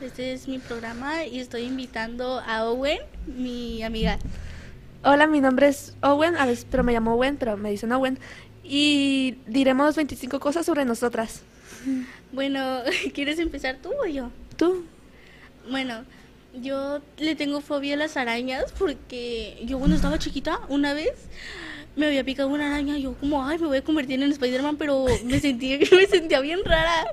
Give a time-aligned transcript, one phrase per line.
[0.00, 4.16] Este es mi programa y estoy invitando a Owen, mi amiga.
[5.02, 8.16] Hola, mi nombre es Owen, a veces, pero me llamo Owen, pero me dicen Owen.
[8.62, 11.42] Y diremos 25 cosas sobre nosotras.
[12.30, 14.30] Bueno, ¿quieres empezar tú o yo?
[14.56, 14.84] ¿Tú?
[15.68, 16.04] Bueno,
[16.54, 21.14] yo le tengo fobia a las arañas porque yo cuando estaba chiquita, una vez
[21.96, 24.76] me había picado una araña y yo como, ay, me voy a convertir en Spider-Man,
[24.76, 27.06] pero me sentía, me sentía bien rara.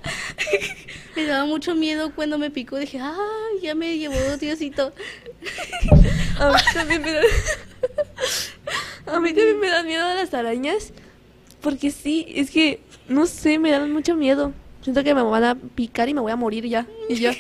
[1.15, 4.93] me daba mucho miedo cuando me picó, dije, ay, ya me llevó Diosito.
[6.39, 7.23] A mí también me dan...
[9.07, 10.93] A mí también me dan miedo las arañas.
[11.61, 14.53] Porque sí, es que, no sé, me dan mucho miedo.
[14.81, 16.87] Siento que me van a picar y me voy a morir ya.
[17.07, 17.33] Y ya.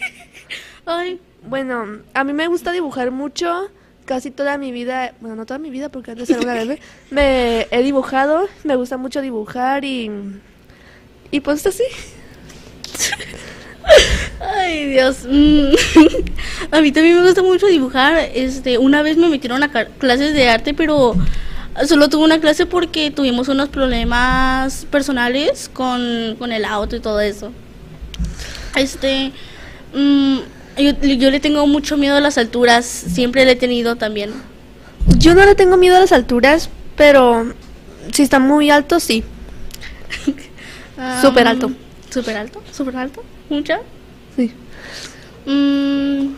[0.85, 3.69] Ay, Bueno, a mí me gusta dibujar mucho.
[4.05, 7.67] Casi toda mi vida, bueno, no toda mi vida porque antes era una bebé, me
[7.71, 10.11] he dibujado, me gusta mucho dibujar y...
[11.31, 11.83] Y pues así.
[14.39, 15.25] Ay, Dios.
[15.27, 15.73] Mm.
[16.71, 18.29] A mí también me gusta mucho dibujar.
[18.33, 21.15] Este, una vez me metieron a clases de arte, pero
[21.87, 27.19] solo tuve una clase porque tuvimos unos problemas personales con, con el auto y todo
[27.19, 27.51] eso.
[28.75, 29.31] Este,
[29.93, 30.37] mm,
[30.77, 32.85] yo, yo le tengo mucho miedo a las alturas.
[32.85, 34.31] Siempre le he tenido también.
[35.17, 37.53] Yo no le tengo miedo a las alturas, pero
[38.11, 39.23] si está muy alto, sí.
[41.21, 41.71] Súper alto.
[42.09, 43.23] Súper alto, súper alto.
[43.49, 43.79] Mucha.
[44.35, 44.51] Sí.
[45.45, 46.33] Mm,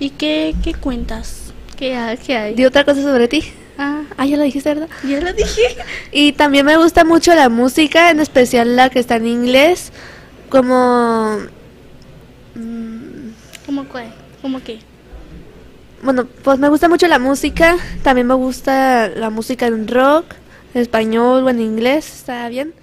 [0.00, 1.52] ¿Y qué, qué cuentas?
[1.76, 2.16] ¿Qué hay?
[2.16, 2.54] ¿Qué hay?
[2.54, 3.44] Di otra cosa sobre ti.
[3.78, 4.88] Ah, Ah, ya lo dijiste, ¿verdad?
[5.08, 5.62] ya lo dije.
[6.12, 9.92] Y también me gusta mucho la música, en especial la que está en inglés,
[10.48, 11.38] como...
[13.72, 14.14] mm, ¿Cómo cuál?
[14.40, 14.84] ¿Cómo qué?
[16.02, 20.34] Bueno, pues me gusta mucho la música, también me gusta la música en rock,
[20.74, 22.74] en español o en inglés, está bien.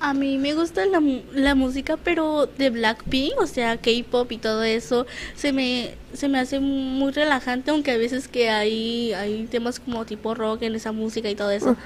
[0.00, 1.02] A mí me gusta la,
[1.32, 6.38] la música, pero de Blackpink, o sea, K-pop y todo eso, se me, se me
[6.38, 10.92] hace muy relajante, aunque a veces que hay, hay temas como tipo rock en esa
[10.92, 11.76] música y todo eso.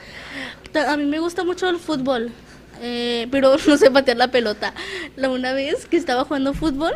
[0.73, 2.33] Ta- A mí me gusta mucho el fútbol,
[2.83, 4.75] eh, pero no sé patear la pelota.
[5.17, 6.95] La una vez que estaba jugando fútbol,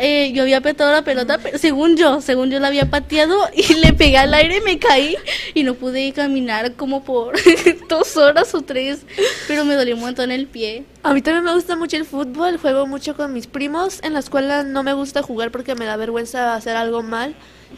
[0.00, 3.74] eh, yo había pateado la pelota, pero según yo, según yo la había pateado y
[3.74, 5.16] le pegué al aire y me caí
[5.54, 7.36] y no pude caminar como por
[7.88, 9.00] dos horas o tres,
[9.46, 10.84] pero me dolió un montón el pie.
[11.02, 14.20] A mí también me gusta mucho el fútbol, juego mucho con mis primos, en la
[14.20, 17.34] escuela no me gusta jugar porque me da vergüenza hacer algo mal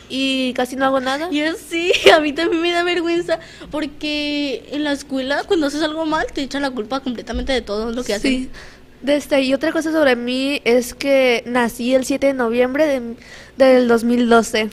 [0.09, 1.29] y casi no hago nada.
[1.31, 3.41] Yo sí, a mí también me da vergüenza
[3.71, 7.91] porque en la escuela cuando haces algo mal te echan la culpa completamente de todo
[7.91, 8.31] lo que haces.
[8.31, 8.51] Sí.
[8.82, 13.17] De este, y otra cosa sobre mí es que nací el 7 de noviembre de-
[13.57, 14.71] del 2012.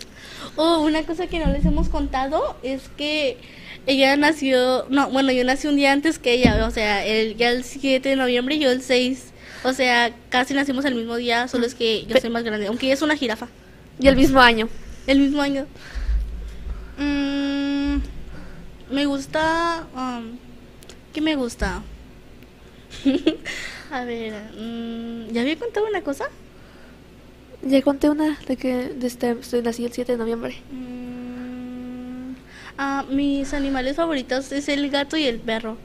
[0.56, 3.38] Oh, una cosa que no les hemos contado es que
[3.88, 7.50] ella nació, no, bueno, yo nací un día antes que ella, o sea, el, ya
[7.52, 9.26] el 7 de noviembre y yo el 6.
[9.64, 12.86] O sea, casi nacimos el mismo día, solo es que yo soy más grande, aunque
[12.86, 13.48] ella es una jirafa.
[14.00, 14.70] Y el mismo año.
[15.08, 15.66] El mismo año.
[16.98, 17.98] Mm,
[18.92, 19.86] me gusta.
[19.96, 20.38] um,
[21.14, 21.82] ¿Qué me gusta?
[23.92, 26.30] A ver, mm, ¿ya había contado una cosa?
[27.62, 30.56] Ya conté una de que de este, estoy nací el 7 de noviembre.
[30.72, 32.36] Mm,
[32.78, 35.78] ah, mis animales favoritos es el gato y el perro.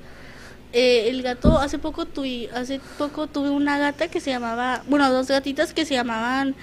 [0.72, 5.10] Eh, el gato, hace poco, tuve, hace poco tuve una gata que se llamaba, bueno,
[5.12, 6.54] dos gatitas que se llamaban,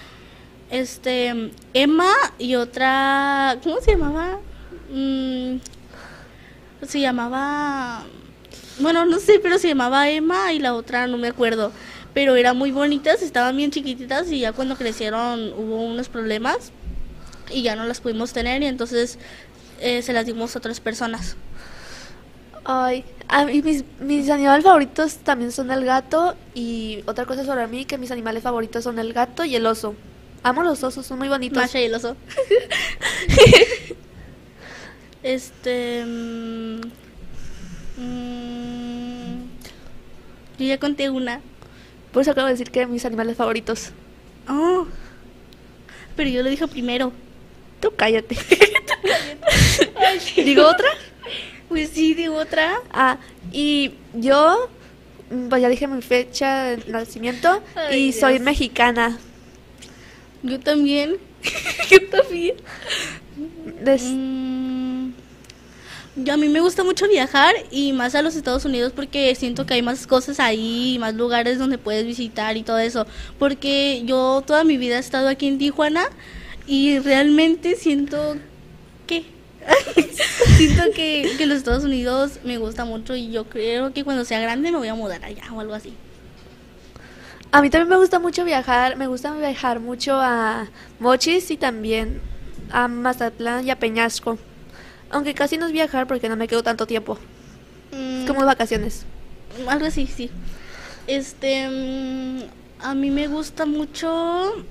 [0.70, 4.40] este, Emma y otra, ¿cómo se llamaba?
[4.94, 5.58] Mm,
[6.86, 8.04] se llamaba,
[8.80, 11.72] bueno, no sé, pero se llamaba Emma y la otra no me acuerdo.
[12.14, 16.72] Pero eran muy bonitas, estaban bien chiquititas y ya cuando crecieron hubo unos problemas
[17.50, 19.18] y ya no las pudimos tener y entonces
[19.80, 21.36] eh, se las dimos a otras personas.
[22.64, 27.66] Ay, a mí mis, mis animales favoritos también son el gato y otra cosa sobre
[27.68, 29.96] mí que mis animales favoritos son el gato y el oso.
[30.44, 31.58] Amo los osos, son muy bonitos.
[31.58, 32.16] Masha y el oso.
[35.24, 36.06] este.
[38.02, 39.42] Mm,
[40.60, 41.42] yo ya conté una.
[42.12, 43.92] Por eso acabo de decir que mis animales favoritos.
[44.50, 44.86] Oh.
[46.16, 47.14] Pero yo lo dije primero.
[47.80, 48.38] Tú cállate.
[50.36, 50.88] ¿Digo otra?
[51.70, 52.74] Pues sí, digo otra.
[52.92, 53.18] Ah,
[53.52, 54.70] y yo,
[55.50, 59.18] pues ya dije mi fecha de nacimiento Ay, y soy mexicana.
[60.44, 61.16] Yo también.
[61.90, 62.56] yo también.
[63.84, 64.81] Des- Mm,
[66.24, 69.66] yo a mí me gusta mucho viajar y más a los Estados Unidos porque siento
[69.66, 73.06] que hay más cosas ahí, más lugares donde puedes visitar y todo eso.
[73.40, 76.06] Porque yo toda mi vida he estado aquí en Tijuana
[76.68, 78.38] y realmente siento
[79.08, 79.26] que
[80.58, 84.40] siento que, que los Estados Unidos me gusta mucho y yo creo que cuando sea
[84.40, 85.94] grande me voy a mudar allá o algo así.
[87.52, 90.70] A mí también me gusta mucho viajar, me gusta viajar mucho a
[91.00, 92.22] Mochis y también
[92.72, 94.38] a Mazatlán y a Peñasco.
[95.12, 97.18] Aunque casi no es viajar porque no me quedo tanto tiempo.
[97.92, 99.06] Mm, Es como vacaciones.
[99.68, 100.30] Algo así, sí.
[101.08, 102.42] Este, mm,
[102.84, 104.66] a mí me gusta mucho,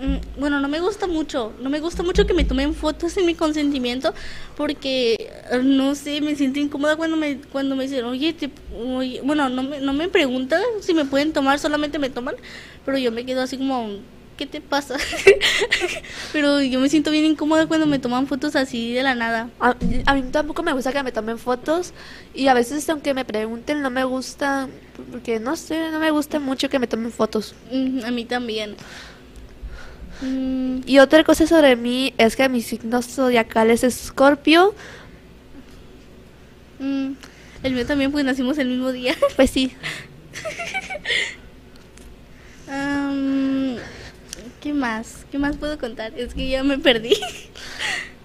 [0.00, 3.24] mm, bueno, no me gusta mucho, no me gusta mucho que me tomen fotos sin
[3.26, 4.12] mi consentimiento
[4.56, 5.30] porque,
[5.64, 9.62] no sé, me siento incómoda cuando me, cuando me dicen, oye, te- oye", bueno, no
[9.62, 12.34] me, no me preguntan si me pueden tomar, solamente me toman,
[12.84, 13.88] pero yo me quedo así como,
[14.38, 14.96] ¿qué te pasa?
[16.32, 19.50] pero yo me siento bien incómoda cuando me toman fotos así de la nada.
[19.60, 19.74] A,
[20.06, 21.92] a mí tampoco me gusta que me tomen fotos
[22.34, 24.68] y a veces aunque me pregunten no me gusta
[25.10, 27.54] porque no sé, no me gusta mucho que me tomen fotos.
[27.70, 28.76] Mm, a mí también.
[30.22, 34.74] Mm, Y otra cosa sobre mí es que mi signo zodiacal es Escorpio.
[36.78, 37.12] Mm,
[37.64, 39.14] el mío también, pues nacimos el mismo día.
[39.36, 39.72] Pues sí,
[42.70, 43.76] Am,
[44.60, 45.24] ¿Qué más?
[45.30, 46.12] ¿Qué más puedo contar?
[46.18, 47.16] Es que ya me perdí.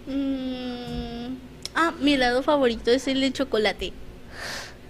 [0.05, 1.37] Mm,
[1.75, 3.93] ah, mi helado favorito es el de chocolate.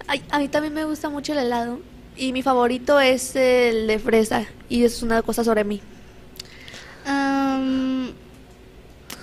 [0.08, 1.78] Ay, a mí también me gusta mucho el helado
[2.16, 5.80] y mi favorito es el de fresa y es una cosa sobre mí.
[7.06, 8.10] Am,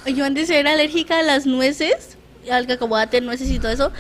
[0.06, 2.18] yo antes era alérgica a las nueces,
[2.50, 3.92] al cacahuate, nueces y todo eso,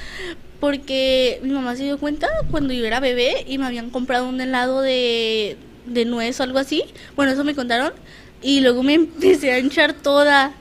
[0.61, 4.39] porque mi mamá se dio cuenta cuando yo era bebé y me habían comprado un
[4.39, 6.83] helado de, de nuez o algo así.
[7.15, 7.93] Bueno, eso me contaron.
[8.41, 10.53] Y luego me empecé a hinchar toda.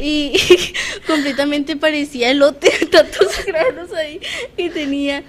[0.00, 0.34] Y
[1.06, 4.20] completamente parecía elote, tantos granos ahí
[4.56, 5.22] que tenía.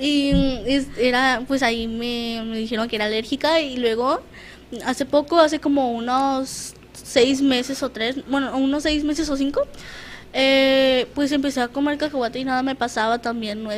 [0.00, 4.20] Y mm, era, pues ahí me, me dijeron que era alérgica y luego,
[4.84, 9.62] hace poco, hace como unos seis meses o tres, bueno, unos seis meses o cinco,
[10.32, 13.70] eh, pues empecé a comer cacahuate y nada me pasaba también, no.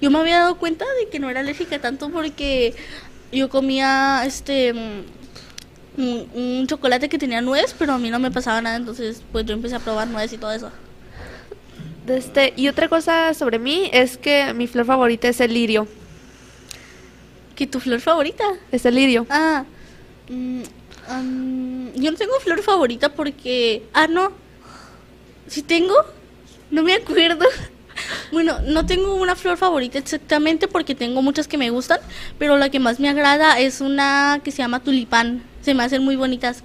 [0.00, 2.74] Yo me había dado cuenta de que no era alérgica tanto porque
[3.32, 5.04] yo comía este mm,
[5.98, 9.46] un, un chocolate que tenía nuez, pero a mí no me pasaba nada, entonces pues
[9.46, 10.70] yo empecé a probar nuez y todo eso.
[12.06, 15.88] Este, y otra cosa sobre mí es que mi flor favorita es el lirio.
[17.56, 18.44] ¿Qué tu flor favorita?
[18.70, 19.26] Es el lirio.
[19.28, 19.64] Ah,
[21.08, 23.82] am, yo no tengo flor favorita porque...
[23.92, 24.30] Ah, no.
[25.48, 25.94] Si tengo,
[26.70, 27.46] no me acuerdo.
[28.32, 32.00] Bueno, no tengo una flor favorita exactamente porque tengo muchas que me gustan,
[32.38, 35.42] pero la que más me agrada es una que se llama tulipán.
[35.62, 36.62] Se me hacen muy bonitas.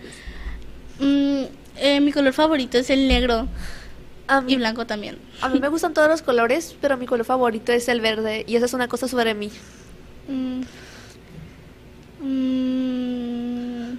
[0.99, 1.43] Mm,
[1.77, 3.47] eh, mi color favorito es el negro
[4.47, 5.17] y blanco también.
[5.41, 8.55] a mí me gustan todos los colores, pero mi color favorito es el verde y
[8.55, 9.51] esa es una cosa sobre mí.
[10.27, 10.61] Mm.
[12.23, 13.97] Mm.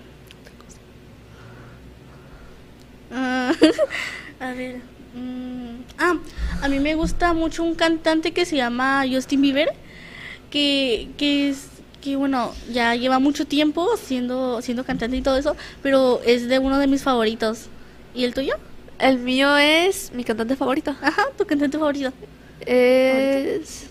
[4.41, 4.81] A ver.
[5.15, 5.62] mm,
[6.03, 6.17] Ah,
[6.63, 9.69] a mí me gusta mucho un cantante que se llama Justin Bieber,
[10.51, 11.69] que, que es
[12.01, 16.59] que bueno, ya lleva mucho tiempo siendo siendo cantante y todo eso, pero es de
[16.59, 17.67] uno de mis favoritos.
[18.15, 18.57] ¿Y el tuyo?
[18.99, 20.97] El mío es mi cantante favorito.
[21.01, 22.13] Ajá, tu cantante favorito.
[22.67, 23.85] Es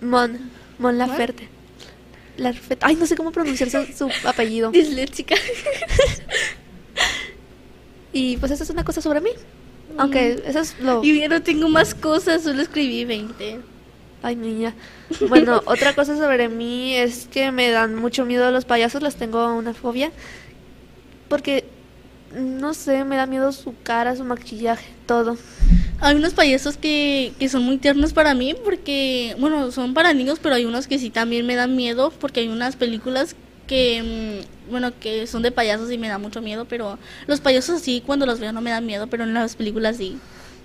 [0.00, 1.48] Mon, Mon Laferte.
[2.38, 2.84] Laferte.
[2.86, 4.70] Ay, no sé cómo pronunciar su, su apellido.
[4.70, 5.34] Disléxica.
[8.16, 9.30] Y pues esa es una cosa sobre mí.
[9.98, 11.02] Aunque eso es lo...
[11.04, 13.60] Y yo no tengo más cosas, solo escribí 20.
[14.22, 14.74] Ay, niña.
[15.28, 19.54] Bueno, otra cosa sobre mí es que me dan mucho miedo los payasos, les tengo
[19.54, 20.10] una fobia.
[21.28, 21.64] Porque,
[22.34, 25.36] no sé, me da miedo su cara, su maquillaje, todo.
[26.00, 30.38] Hay unos payasos que, que son muy tiernos para mí porque, bueno, son para niños,
[30.42, 33.36] pero hay unos que sí también me dan miedo porque hay unas películas
[33.66, 37.76] que, mm, bueno, que son de payasos y me da mucho miedo, pero los payasos
[37.80, 40.18] así cuando los veo no me dan miedo, pero en las películas sí.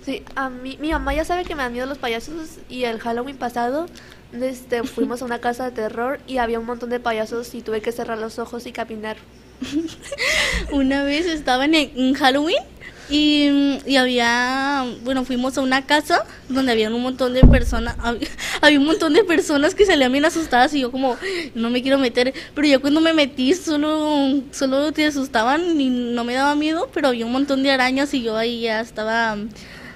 [0.04, 2.98] Sí, a mí, mi mamá ya sabe que me dan miedo los payasos y el
[3.00, 3.86] Halloween pasado
[4.32, 7.80] este, fuimos a una casa de terror y había un montón de payasos y tuve
[7.80, 9.16] que cerrar los ojos y caminar.
[10.72, 12.62] Una vez estaban en, en Halloween
[13.10, 18.28] Y, había, bueno, fuimos a una casa donde había un montón de personas, había,
[18.60, 21.16] había un montón de personas que salían bien asustadas y yo como,
[21.56, 26.22] no me quiero meter, pero yo cuando me metí solo, solo te asustaban y no
[26.22, 29.36] me daba miedo, pero había un montón de arañas y yo ahí ya estaba,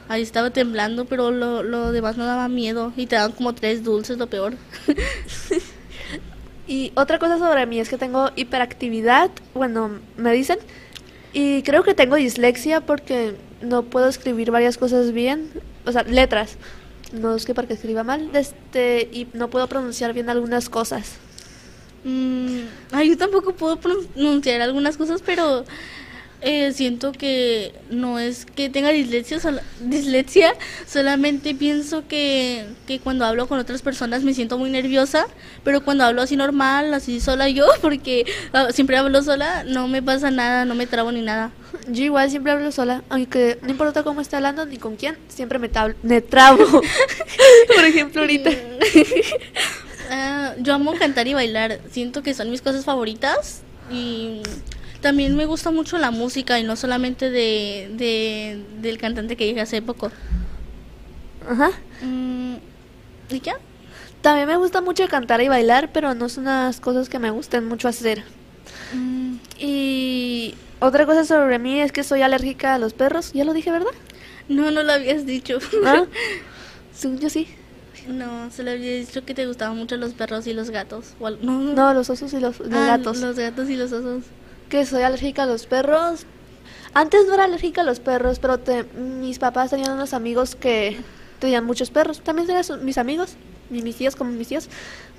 [0.09, 3.85] ahí estaba temblando, pero lo, lo demás no daba miedo y te daban como tres
[3.85, 4.55] dulces, lo peor.
[6.67, 10.59] Y otra cosa sobre mí es que tengo hiperactividad, bueno, me dicen,
[11.35, 15.51] y creo que tengo dislexia porque no puedo escribir varias cosas bien,
[15.85, 16.57] o sea, letras.
[17.13, 21.13] No es que porque escriba mal, este, y no puedo pronunciar bien algunas cosas.
[22.05, 22.61] Mm,
[22.93, 25.65] ay, yo tampoco puedo pronunciar algunas cosas, pero
[26.45, 30.55] eh, siento que no es que tenga dislexia, sola- dislexia
[30.87, 35.27] solamente pienso que, que cuando hablo con otras personas me siento muy nerviosa,
[35.65, 40.03] pero cuando hablo así normal, así sola yo, porque ah, siempre hablo sola, no me
[40.03, 41.51] pasa nada, no me trabo ni nada.
[41.89, 45.59] Yo igual siempre hablo sola, aunque no importa cómo esté hablando ni con quién, siempre
[45.59, 45.71] me,
[46.03, 46.65] me trabo.
[47.75, 48.51] Por ejemplo, ahorita.
[50.11, 54.43] Ah, yo amo cantar y bailar, siento que son mis cosas favoritas y
[55.05, 59.61] también me gusta mucho la música y no solamente de, de- del cantante que dije
[59.61, 60.11] hace poco.
[61.47, 61.71] Ajá.
[62.03, 62.55] Mm,
[63.29, 63.53] ¿Y qué?
[64.23, 67.69] También me gusta mucho cantar y bailar, pero no son unas cosas que me gusten
[67.69, 68.25] mucho hacer.
[68.95, 73.33] Mm, Y otra cosa sobre mí es que soy alérgica a los perros.
[73.35, 73.93] Ya lo dije, ¿verdad?
[74.49, 75.59] no, no lo habías dicho.
[75.85, 76.05] ¿Ah?
[77.21, 77.47] Yo sí.
[78.09, 81.13] No, se le había dicho que te gustaban mucho los perros y los gatos.
[81.21, 81.75] O al- no, no.
[81.75, 83.19] No, los osos y los, los Ah, gatos.
[83.19, 84.25] Los gatos y los osos.
[84.75, 86.27] Que soy alérgica a los perros.
[86.95, 90.97] Antes no era alérgica a los perros, pero te- mis papás tenían unos amigos que
[91.39, 92.21] tenían muchos perros.
[92.25, 93.37] También eran mis amigos,
[93.71, 94.69] mis tíos como mis tíos.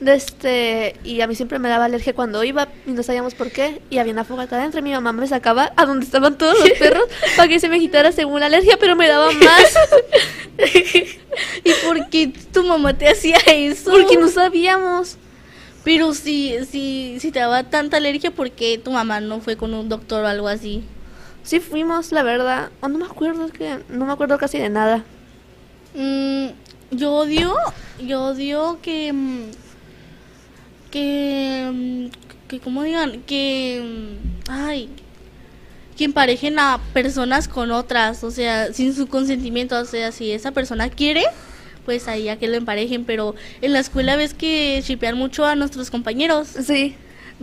[0.01, 3.49] De este, y a mí siempre me daba alergia cuando iba y no sabíamos por
[3.49, 3.81] qué.
[3.89, 6.71] Y había una fogata adentro y mi mamá me sacaba a donde estaban todos los
[6.71, 7.05] perros
[7.37, 9.73] para que se me quitara según la alergia, pero me daba más
[11.63, 13.91] ¿Y por qué tu mamá te hacía eso?
[13.91, 15.15] porque no sabíamos.
[15.85, 19.71] Pero si, si, si te daba tanta alergia, ¿por qué tu mamá no fue con
[19.75, 20.83] un doctor o algo así?
[21.43, 22.71] Sí fuimos, la verdad.
[22.81, 25.05] O no me acuerdo, es que no me acuerdo casi de nada.
[25.93, 26.47] Mm,
[26.89, 27.53] yo odio,
[28.03, 29.43] yo odio que, mm,
[30.89, 34.89] que, mm, que, como digan, que, mm, ay,
[35.95, 40.51] que emparejen a personas con otras, o sea, sin su consentimiento, o sea, si esa
[40.51, 41.25] persona quiere,
[41.85, 45.55] pues ahí a que lo emparejen, pero en la escuela ves que shipean mucho a
[45.55, 46.95] nuestros compañeros, Sí.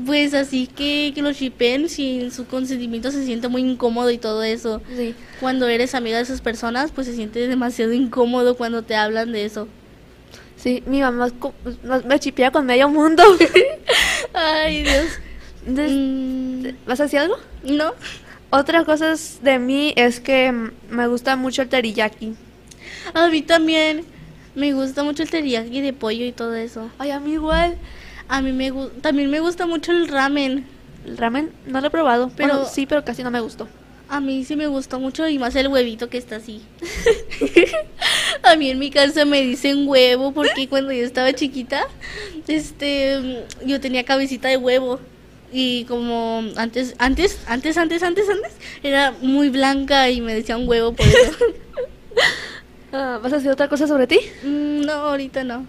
[0.05, 4.43] pues así que, que lo shipen sin su consentimiento se siente muy incómodo y todo
[4.43, 4.81] eso.
[4.97, 5.15] Sí.
[5.41, 9.45] Cuando eres amiga de esas personas, pues se siente demasiado incómodo cuando te hablan de
[9.45, 9.69] eso.
[10.57, 11.29] Sí, mi mamá
[12.07, 13.23] me chipea con medio mundo.
[14.33, 15.07] Ay, Dios.
[15.67, 17.37] Des- Mm, ¿Vas a decir algo?
[17.65, 17.93] no.
[18.55, 22.35] Otra cosa de mí es que mm, me gusta mucho el teriyaki.
[23.15, 24.05] A mí también
[24.55, 26.91] me gusta mucho el teriyaki de pollo y todo eso.
[26.99, 27.77] Ay, a mí igual.
[28.29, 30.67] A mí me también me gusta mucho el ramen.
[31.07, 33.69] El ramen no lo he probado, Pero- pero sí, pero casi no me gustó.
[34.09, 36.61] A mí sí me gustó mucho y más el huevito que está así.
[38.43, 41.87] a mí en mi casa me dicen huevo porque cuando yo estaba chiquita,
[42.47, 45.01] este, yo tenía cabecita de huevo
[45.51, 50.93] y como antes, antes, antes, antes, antes, antes era muy blanca y me decían huevo
[50.93, 51.33] por eso.
[52.93, 54.19] Ah, ¿Vas a decir otra cosa sobre ti?
[54.43, 55.65] Mm, no, ahorita no.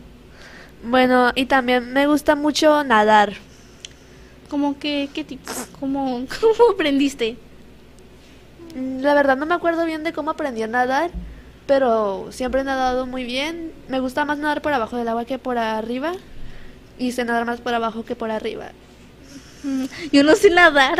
[0.83, 3.33] Bueno, y también me gusta mucho nadar.
[4.49, 5.49] Como que, qué tipo,
[5.79, 7.37] cómo, cómo aprendiste?
[8.75, 11.11] La verdad no me acuerdo bien de cómo aprendí a nadar,
[11.67, 13.71] pero siempre he nadado muy bien.
[13.87, 16.13] Me gusta más nadar por abajo del agua que por arriba.
[16.99, 18.71] Y sé nadar más por abajo que por arriba.
[19.63, 20.99] Mm, Yo no sé nadar.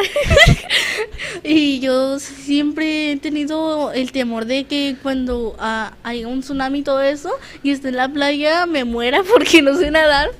[1.43, 6.83] y yo siempre he tenido el temor de que cuando ah, haya un tsunami y
[6.83, 10.31] todo eso y esté en la playa me muera porque no sé nadar.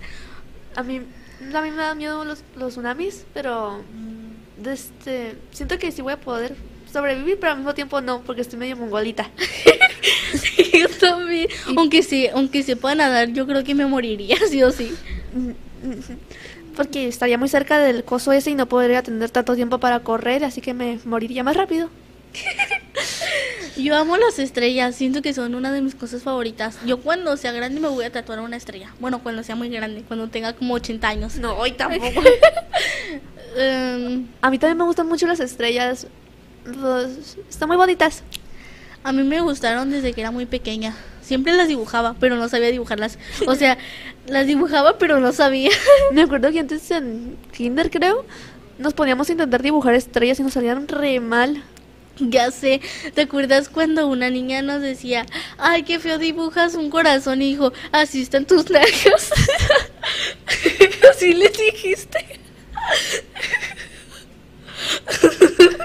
[0.76, 1.02] A mí,
[1.54, 6.14] a mí me dan miedo los, los tsunamis, pero mm, este, siento que sí voy
[6.14, 6.56] a poder
[6.92, 9.30] sobrevivir, pero al mismo tiempo no, porque estoy medio mongolita.
[10.74, 11.48] yo también.
[11.76, 14.94] Aunque, se, aunque sepa nadar, yo creo que me moriría, sí o sí.
[16.76, 20.44] Porque estaría muy cerca del coso ese y no podría tener tanto tiempo para correr,
[20.44, 21.90] así que me moriría más rápido.
[23.78, 26.78] Yo amo las estrellas, siento que son una de mis cosas favoritas.
[26.86, 28.94] Yo cuando sea grande me voy a tatuar una estrella.
[29.00, 31.36] Bueno, cuando sea muy grande, cuando tenga como 80 años.
[31.38, 32.22] No, hoy tampoco.
[33.56, 36.08] Em, a mí también me gustan mucho las estrellas.
[36.66, 38.24] Los- están muy bonitas.
[39.04, 40.96] A mí me gustaron desde que era muy pequeña.
[41.24, 43.18] Siempre las dibujaba, pero no sabía dibujarlas.
[43.48, 43.78] O sea,
[44.28, 45.72] las dibujaba, pero no sabía.
[46.12, 48.26] Me acuerdo que antes en Kinder, creo,
[48.78, 51.64] nos poníamos a intentar dibujar estrellas y nos salían re mal.
[52.20, 52.80] Ya sé,
[53.16, 55.26] ¿te acuerdas cuando una niña nos decía,
[55.58, 59.32] ay, qué feo dibujas un corazón, hijo, así están tus labios?
[61.12, 62.40] así les dijiste.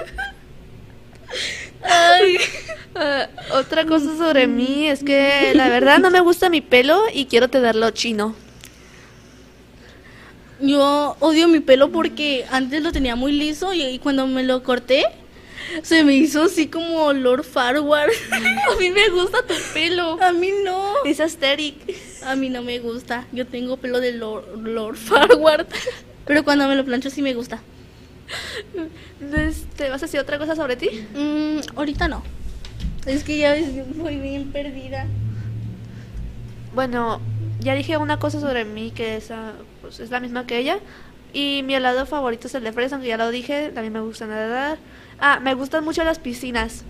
[2.99, 7.25] Ah, otra cosa sobre mí es que la verdad no me gusta mi pelo y
[7.25, 8.35] quiero tenerlo chino.
[10.59, 14.63] yo odio mi pelo porque antes lo tenía muy liso y, y cuando me lo
[14.63, 15.05] corté,
[15.83, 18.11] se me hizo así como Lord Farward.
[18.31, 20.21] A mí me gusta tu pelo.
[20.21, 21.03] A mí no.
[21.05, 21.75] Es aesthetic.
[22.25, 23.25] A mí no me gusta.
[23.31, 25.67] Yo tengo pelo de Lord, Lord Farward.
[26.25, 27.61] Pero cuando me lo plancho sí me gusta.
[29.35, 30.89] Este, ¿Vas a decir otra cosa sobre ti?
[31.13, 32.23] Mm, ahorita no.
[33.05, 35.07] Es que ya ves, voy bien perdida.
[36.73, 37.21] Bueno,
[37.59, 40.79] ya dije una cosa sobre mí que es, ah, pues, es la misma que ella.
[41.33, 43.71] Y mi helado favorito es el de fresa, aunque ya lo dije.
[43.73, 44.77] También me gusta nadar.
[45.19, 46.83] Ah, me gustan mucho las piscinas.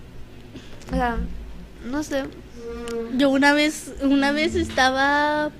[0.92, 1.18] O sea,
[1.84, 2.24] no sé.
[3.16, 5.50] Yo una vez, una vez estaba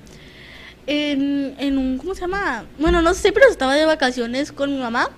[0.87, 2.65] en, en un, ¿cómo se llama?
[2.79, 5.09] Bueno, no sé, pero estaba de vacaciones con mi mamá.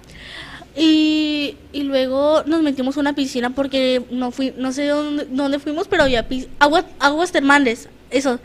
[0.76, 5.60] Y, y luego nos metimos a una piscina porque no fui, no sé dónde, dónde
[5.60, 8.40] fuimos, pero había pis- agua, aguas termales, eso.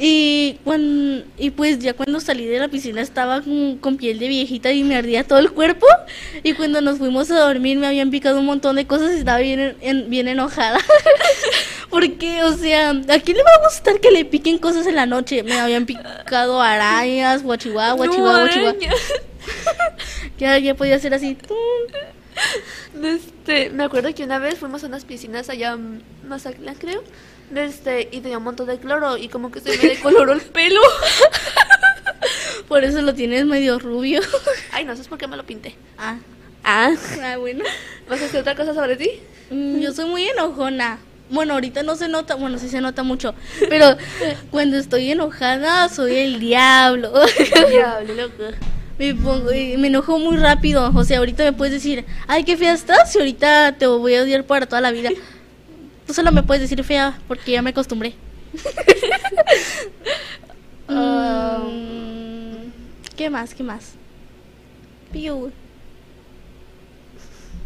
[0.00, 4.28] Y, cuan- y pues ya cuando salí de la piscina estaba con, con piel de
[4.28, 5.86] viejita y me ardía todo el cuerpo.
[6.44, 9.38] Y cuando nos fuimos a dormir me habían picado un montón de cosas y estaba
[9.38, 10.78] bien, en- bien enojada.
[11.90, 15.06] Porque, o sea, ¿a quién le va a gustar que le piquen cosas en la
[15.06, 15.42] noche?
[15.42, 18.70] Me habían picado arañas, guachihuahua, guachihuahua, guachihuahua.
[18.70, 18.92] araña.
[20.38, 21.36] Ya, ya podía ser así.
[23.02, 27.02] Este, me acuerdo que una vez fuimos a unas piscinas allá en Mazatlán, creo.
[27.54, 30.80] Este, y tenía un montón de cloro y como que se me decoloró el pelo.
[32.68, 34.20] Por eso lo tienes medio rubio.
[34.72, 35.74] Ay, no sé por qué me lo pinté.
[35.96, 36.18] Ah,
[36.64, 36.92] Ah,
[37.22, 37.64] ah bueno.
[38.08, 39.10] ¿vas a decir otra cosa sobre ti?
[39.50, 40.98] Mm, Yo soy muy enojona.
[41.30, 43.34] Bueno, ahorita no se nota, bueno, sí se nota mucho,
[43.68, 43.96] pero
[44.50, 47.12] cuando estoy enojada soy el diablo.
[47.70, 48.44] Diablo, loco.
[48.98, 50.90] Me pongo, y me enojo muy rápido.
[50.94, 54.22] O sea, ahorita me puedes decir, ay, qué fea estás, y ahorita te voy a
[54.22, 55.10] odiar para toda la vida.
[56.06, 58.14] Tú solo me puedes decir fea porque ya me acostumbré.
[60.88, 62.70] Mm,
[63.16, 63.54] ¿Qué más?
[63.54, 63.92] ¿Qué más?
[65.12, 65.52] Piu.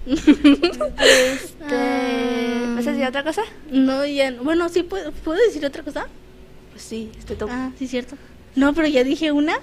[0.07, 0.18] Este.
[2.75, 3.42] ¿vas a decir otra cosa?
[3.71, 4.33] No, ya.
[4.33, 4.42] no.
[4.42, 6.09] Bueno, sí, ¿puedo, ¿puedo decir otra cosa?
[6.73, 7.53] Pues sí, este toco.
[7.55, 8.16] Ah, sí, cierto.
[8.57, 9.55] No, pero ya dije una.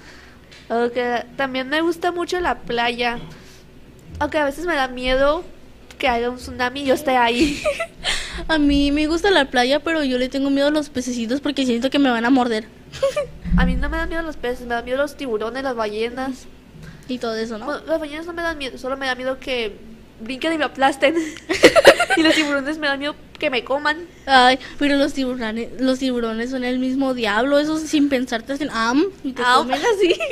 [0.68, 3.18] Aunque también me gusta mucho la playa.
[4.18, 5.44] Aunque a veces me da miedo
[5.98, 7.62] que haya un tsunami y yo esté ahí.
[8.48, 11.66] A mí me gusta la playa, pero yo le tengo miedo a los pececitos porque
[11.66, 12.66] siento que me van a morder.
[13.56, 16.46] A mí no me dan miedo los peces, me dan miedo los tiburones, las ballenas.
[17.06, 17.66] Y todo eso, ¿no?
[17.66, 19.76] Bueno, las ballenas no me dan miedo, solo me da miedo que
[20.20, 21.16] brinquen y me aplasten.
[22.16, 24.06] y los tiburones me dan miedo que me coman.
[24.26, 28.70] Ay, pero los tiburones, los tiburones son el mismo diablo, esos sin pensar te hacen
[28.70, 30.14] am y te comen así.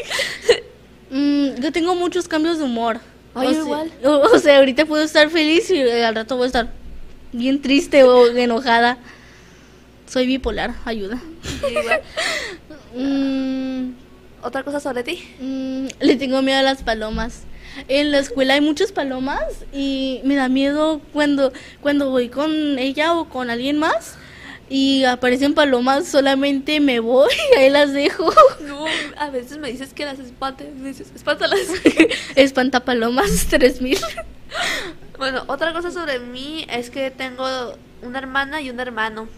[1.10, 3.00] Mm, yo tengo muchos cambios de humor.
[3.34, 3.92] Ay, o sea, igual.
[4.04, 6.68] O, o sea, ahorita puedo estar feliz y eh, al rato voy a estar
[7.32, 8.98] bien triste o enojada.
[10.06, 11.18] Soy bipolar, ayuda.
[11.68, 12.02] Igual.
[12.94, 13.92] Mm,
[14.42, 15.22] Otra cosa sobre ti.
[15.40, 17.42] Mm, le tengo miedo a las palomas.
[17.86, 23.14] En la escuela hay muchas palomas y me da miedo cuando, cuando voy con ella
[23.14, 24.18] o con alguien más
[24.70, 28.30] y aparecen palomas, solamente me voy y ahí las dejo.
[28.60, 28.84] No,
[29.16, 30.74] a veces me dices que las espantes.
[30.74, 31.60] Me dices, espántalas.
[32.36, 33.98] Espantapalomas 3000.
[35.16, 37.46] bueno, otra cosa sobre mí es que tengo
[38.02, 39.28] una hermana y un hermano.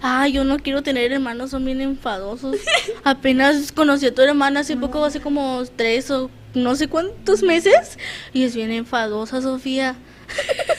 [0.00, 2.56] Ay, yo no quiero tener hermanos, son bien enfadosos.
[3.04, 7.98] Apenas conocí a tu hermana hace poco, hace como tres o no sé cuántos meses
[8.32, 9.96] y es bien enfadosa, Sofía.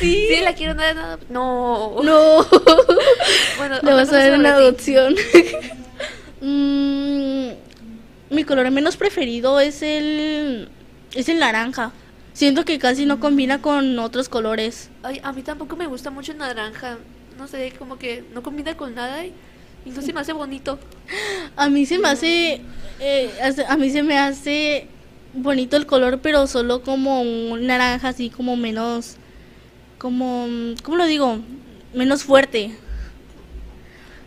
[0.00, 1.18] Sí, la quiero dar nada.
[1.28, 2.02] No.
[2.02, 2.46] No.
[3.56, 4.46] Bueno, Le vas a dar ti.
[4.46, 5.16] adopción.
[6.40, 7.48] Mm,
[8.30, 10.68] mi color menos preferido es el
[11.14, 11.92] es el naranja.
[12.32, 14.90] Siento que casi no combina con otros colores.
[15.02, 16.98] Ay, a mí tampoco me gusta mucho el naranja.
[17.38, 19.32] No sé, como que no combina con nada y,
[19.86, 20.78] y no se me hace bonito.
[21.56, 22.60] A mí se me hace
[23.00, 24.86] eh, hace- a mí se me hace
[25.34, 29.16] bonito el color, pero solo como un naranja así como menos
[29.98, 30.46] como
[30.82, 31.38] ¿cómo lo digo?
[31.94, 32.72] Menos fuerte.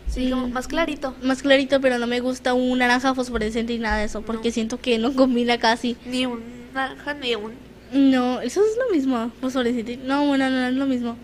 [0.08, 0.52] Sí, como Mm.
[0.52, 1.14] más clarito.
[1.22, 4.54] Más clarito, pero no me gusta un naranja fosforescente y nada de eso, porque No.
[4.54, 5.96] siento que no combina casi.
[6.04, 6.42] Ni un
[6.74, 7.52] naranja ni un.
[7.92, 9.96] No, eso es lo mismo, fosforescente.
[9.98, 11.16] No, bueno, no, no es lo mismo.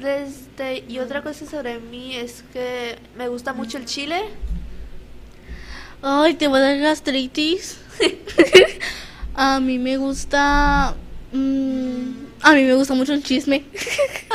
[0.00, 4.22] Este, y otra cosa sobre mí es que me gusta mucho el chile.
[6.02, 7.78] Ay, te voy a dar gastritis.
[9.34, 10.94] a mí me gusta.
[11.32, 12.10] mm,
[12.42, 13.64] A mí me gusta mucho el chisme.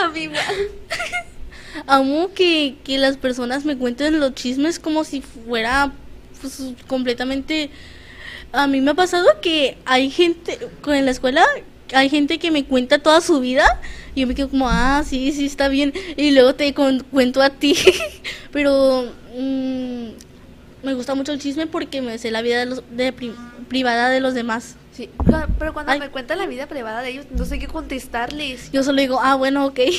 [0.02, 0.40] A mí igual.
[1.88, 5.92] Amo que, que las personas me cuenten los chismes como si fuera
[6.42, 7.70] pues, completamente...
[8.52, 11.46] A mí me ha pasado que hay gente, con- en la escuela,
[11.94, 13.66] hay gente que me cuenta toda su vida
[14.16, 15.94] y yo me quedo como, ah, sí, sí, está bien.
[16.18, 17.76] Y luego te con- cuento a ti.
[18.52, 20.08] Pero mm,
[20.84, 23.36] me gusta mucho el chisme porque me sé la vida de los, de pri-
[23.68, 24.76] privada de los demás.
[24.92, 25.10] Sí,
[25.58, 26.00] pero cuando Ay.
[26.00, 28.70] me cuentan la vida privada de ellos, no sé qué contestarles.
[28.74, 29.80] Yo solo digo, ah, bueno, ok.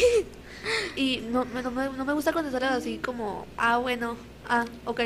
[0.95, 4.17] Y no, me- no, me, no me gusta contestarles así como, ah, bueno,
[4.49, 5.01] ah, ok.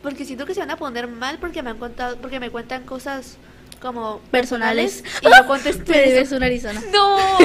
[0.00, 2.84] Porque siento que se van a poner mal porque me han contado, porque me cuentan
[2.84, 3.36] cosas
[3.82, 5.04] como Personales.
[5.20, 6.80] Y yo contesté Me debes una Arizona.
[6.92, 7.18] No.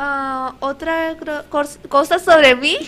[0.00, 1.16] Ah, otra
[1.88, 2.78] cosa sobre mí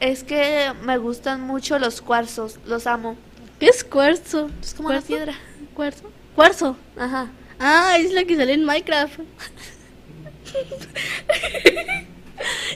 [0.00, 3.16] es que me gustan mucho los cuarzos, los amo.
[3.60, 4.50] ¿Qué es cuarzo?
[4.60, 5.34] Es como una piedra.
[5.74, 6.10] ¿Cuarzo?
[6.34, 6.76] ¿Cuarzo?
[6.98, 7.30] Ajá.
[7.60, 9.20] Ah, es la que sale en Minecraft.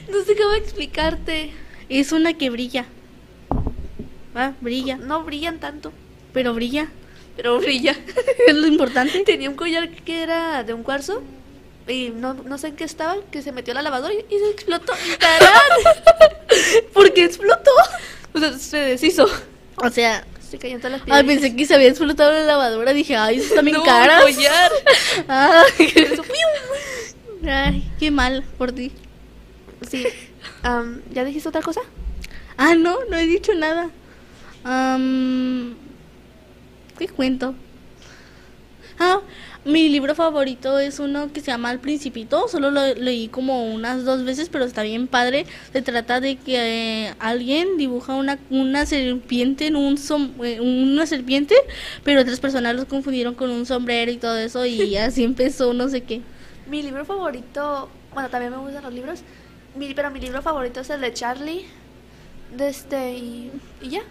[0.09, 1.51] No sé cómo explicarte.
[1.89, 2.85] Es una que brilla.
[4.35, 4.95] Ah, brilla.
[4.95, 5.91] No brillan tanto,
[6.31, 6.87] Pero brilla.
[7.39, 7.95] Pero brilla.
[8.47, 9.23] es lo importante.
[9.23, 11.21] Tenía un collar que era de un cuarzo
[11.87, 14.37] y no, no sé en qué estaba, que se metió a la lavadora y, y
[14.39, 14.91] se explotó.
[15.19, 15.49] ¡Tarán!
[16.93, 17.71] ¿Por qué explotó?
[18.33, 19.25] O sea, se deshizo.
[19.77, 21.25] O sea, Se cayeron todas las ay, piedras.
[21.41, 22.91] pensé que se había explotado la lavadora.
[22.93, 24.25] Dije, ay, eso está bien No, caras.
[24.27, 24.71] el collar.
[25.29, 26.23] Ah, Eso,
[27.47, 28.91] ay, qué mal por ti.
[29.89, 30.05] Sí.
[30.63, 31.81] Am, ¿Ya dijiste otra cosa?
[32.57, 33.89] Ah, no, no he dicho nada.
[34.65, 35.75] Am,
[36.99, 37.55] ¿Qué cuento?
[38.99, 39.21] Ah,
[39.63, 42.47] mi libro favorito es uno que se llama El Principito.
[42.49, 45.45] Solo lo leí como unas dos veces, pero está bien padre.
[45.71, 51.05] Se trata de que eh, alguien dibuja una, una serpiente en un som- eh, una
[51.05, 51.55] serpiente,
[52.03, 55.87] pero otras personas los confundieron con un sombrero y todo eso y así empezó, no
[55.87, 56.21] sé qué.
[56.69, 59.21] Mi libro favorito, bueno, también me gustan los libros,
[59.75, 61.65] mi, pero mi libro favorito es el de Charlie.
[62.57, 64.01] De este, y, y ya.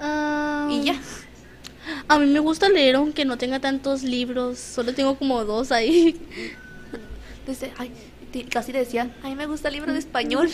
[0.00, 1.00] Ah, Y ya.
[2.08, 6.20] A mí me gusta leer aunque no tenga tantos libros, solo tengo como dos ahí.
[7.78, 7.92] Ay,
[8.50, 10.50] casi decía, a mí me gusta el libro de español.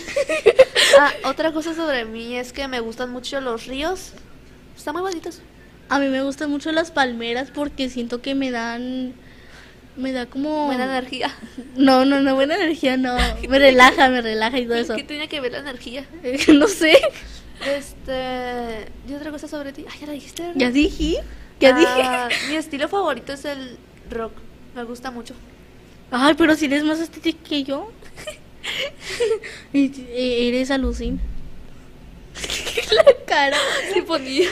[0.98, 4.12] ah, otra cosa sobre mí es que me gustan mucho los ríos.
[4.76, 5.40] Están muy bonitos.
[5.88, 9.14] A mí me gustan mucho las palmeras porque siento que me dan
[9.96, 11.34] me da como Buena energía.
[11.76, 13.16] No, no, no, buena energía no.
[13.48, 14.96] Me relaja, me relaja y todo eso.
[14.96, 16.06] ¿Qué tenía que ver la energía?
[16.48, 16.98] no sé.
[17.66, 19.84] Este, ¿y otra cosa sobre ti?
[19.90, 20.42] Ay, ya la dijiste.
[20.42, 20.58] ¿verdad?
[20.58, 21.16] Ya dije.
[21.60, 22.36] Ya Ah, dije.
[22.50, 23.76] Mi estilo favorito es el
[24.10, 24.32] rock.
[24.74, 25.34] Me gusta mucho.
[26.10, 27.90] Ay, pero si eres más estética que yo.
[29.72, 31.20] Eh, eres alucin.
[32.92, 33.56] La cara.
[33.92, 34.48] Se ponía.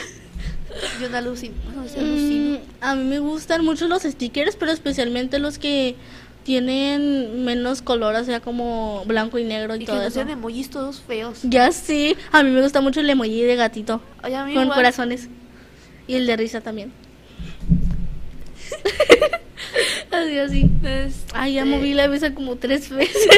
[1.01, 1.55] Yo no alucino.
[1.75, 1.81] No.
[2.01, 5.95] Mm, a mí me gustan mucho los stickers, pero especialmente los que
[6.49, 10.15] tienen menos color, o sea, como blanco y negro y, Y que todo no eso.
[10.15, 11.41] sean emojis todos feos.
[11.43, 14.75] Ya sí, a mí me gusta mucho el emoji de gatito a mí con igual.
[14.75, 15.29] corazones
[16.07, 16.91] y el de risa también.
[20.11, 20.71] así, así.
[20.83, 23.29] Este, Ay, ya moví la mesa como tres veces.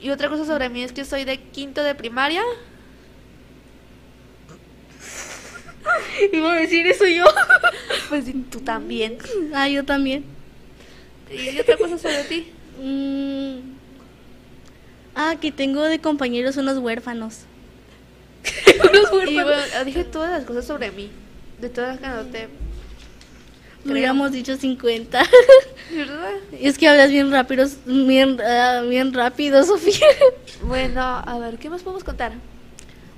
[0.00, 2.42] Y otra cosa sobre mí es que soy de quinto de primaria.
[6.32, 7.24] Iba a decir eso yo.
[8.08, 9.18] Pues tú también.
[9.52, 10.33] ah, yo también.
[11.30, 12.52] Y otra cosa sobre ti.
[12.82, 13.74] Mm.
[15.14, 17.40] Ah, que tengo de compañeros unos huérfanos.
[18.90, 21.10] unos Y bueno, dije todas las cosas sobre mí.
[21.60, 22.48] De todas las que anoté.
[23.84, 25.22] Hubiéramos dicho 50.
[25.94, 26.30] ¿Verdad?
[26.52, 30.06] es que hablas bien rápido, bien, ah, bien rápido, Sofía.
[30.62, 32.32] Bueno, a ver, ¿qué más podemos contar?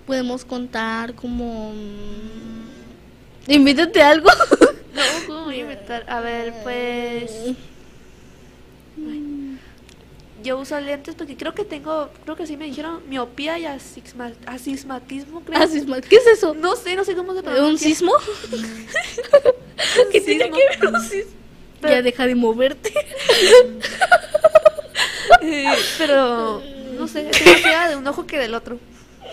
[0.06, 1.72] Podemos contar como...
[1.72, 4.28] mm, Invítate algo.
[4.92, 6.04] No, ¿cómo voy a inventar?
[6.08, 7.30] A ver, pues.
[10.46, 14.32] Yo uso lentes porque creo que tengo, creo que sí me dijeron miopía y asisma-
[14.46, 15.60] asismatismo, creo.
[15.60, 16.54] Asisma- ¿Qué es eso?
[16.54, 17.88] No sé, no sé cómo se ¿Un pronuncia.
[17.88, 18.12] sismo?
[20.12, 21.32] ¿Qué tiene que ver un sismo?
[21.80, 22.92] Pero- Ya deja de moverte.
[25.42, 25.66] Eh,
[25.98, 26.62] pero
[26.98, 28.78] no sé, es más fea de un ojo que del otro.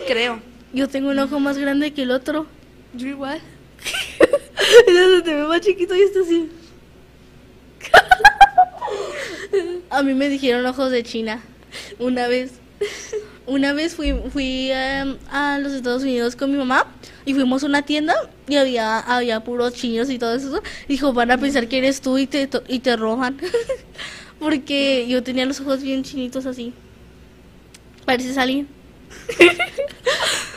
[0.07, 0.41] Creo.
[0.73, 2.45] Yo tengo un ojo más grande que el otro.
[2.93, 3.39] Yo igual.
[4.85, 6.49] Se te ve más chiquito y está así.
[9.89, 11.41] A mí me dijeron ojos de China
[11.99, 12.51] una vez.
[13.45, 16.87] Una vez fui, fui em, a los Estados Unidos con mi mamá
[17.25, 18.15] y fuimos a una tienda
[18.47, 20.61] y había, había puros chinos y todo eso.
[20.87, 23.37] Dijo, van a pensar que eres tú y te, y te roban.
[24.39, 26.73] Porque yo tenía los ojos bien chinitos así.
[28.05, 28.67] Pareces alguien.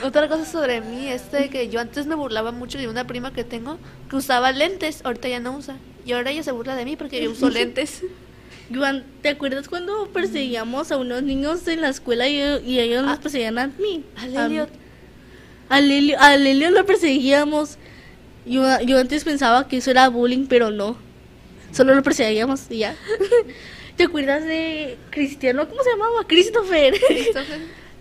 [0.04, 3.32] Otra cosa sobre mí es de que yo antes me burlaba mucho de una prima
[3.32, 5.76] que tengo que usaba lentes, ahorita ya no usa.
[6.06, 8.02] Y ahora ella se burla de mí porque yo uso lentes.
[8.74, 13.18] Juan, ¿te acuerdas cuando perseguíamos a unos niños en la escuela y, y ellos nos
[13.18, 14.02] Ah, perseguían a mí?
[15.68, 17.76] A Lelio, a Lelio lo perseguíamos.
[18.44, 20.96] Yo, yo antes pensaba que eso era bullying, pero no.
[21.72, 22.96] Solo lo perseguíamos y ya.
[23.96, 25.68] ¿Te acuerdas de Cristiano?
[25.68, 26.24] ¿Cómo se llamaba?
[26.26, 26.94] Christopher.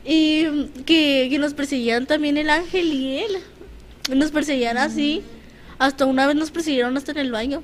[0.04, 3.38] y mm, que, que nos perseguían también el ángel y él.
[4.16, 5.24] Nos perseguían así.
[5.80, 7.64] Hasta una vez nos persiguieron hasta en el baño.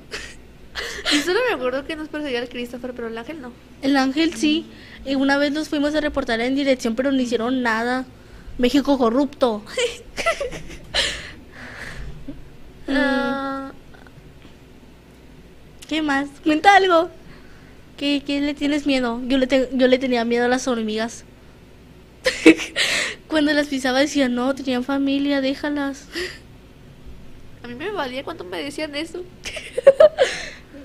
[1.12, 3.52] Y solo me acuerdo que nos perseguía el Christopher, pero el ángel no.
[3.82, 4.66] El ángel sí.
[5.04, 8.06] Y una vez nos fuimos a reportar en dirección, pero no hicieron nada.
[8.58, 9.64] México corrupto.
[12.88, 13.72] Ah,
[15.88, 16.28] ¿Qué más?
[16.42, 17.10] Cuenta algo.
[17.96, 19.20] ¿Qué, qué le tienes miedo?
[19.26, 21.24] Yo le, te- yo le tenía miedo a las hormigas.
[23.28, 26.06] Cuando las pisaba decía, no, tenían familia, déjalas.
[27.62, 29.22] A mí me valía cuando me decían eso.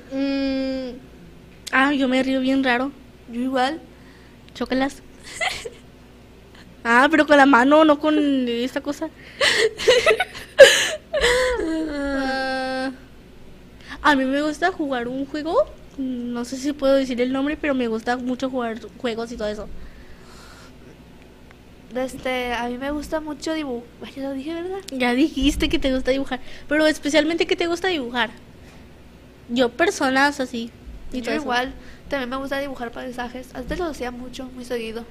[0.09, 0.91] Mm,
[1.73, 2.91] Ah, yo me río bien raro.
[3.29, 3.81] Yo igual.
[4.53, 5.01] Chócalas.
[6.83, 9.09] Ah, pero con la mano, no con esta cosa.
[11.91, 12.91] Ah,
[14.01, 15.65] a mí me gusta jugar un juego.
[15.97, 19.47] No sé si puedo decir el nombre, pero me gusta mucho jugar juegos y todo
[19.47, 19.67] eso.
[21.95, 24.13] Este, a mí me gusta mucho dibujar.
[24.15, 24.79] Ya lo dije, ¿verdad?
[24.91, 28.29] Ya dijiste que te gusta dibujar, pero especialmente que te gusta dibujar.
[29.49, 30.69] Yo personas así.
[31.13, 31.73] Y Yo igual.
[32.09, 33.49] También me gusta dibujar paisajes.
[33.53, 35.05] Antes lo hacía mucho, muy seguido.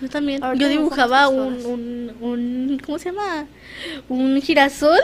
[0.00, 0.40] Yo también.
[0.56, 3.46] Yo dibujaba un, un, un, ¿cómo se llama?
[4.08, 4.98] Un girasol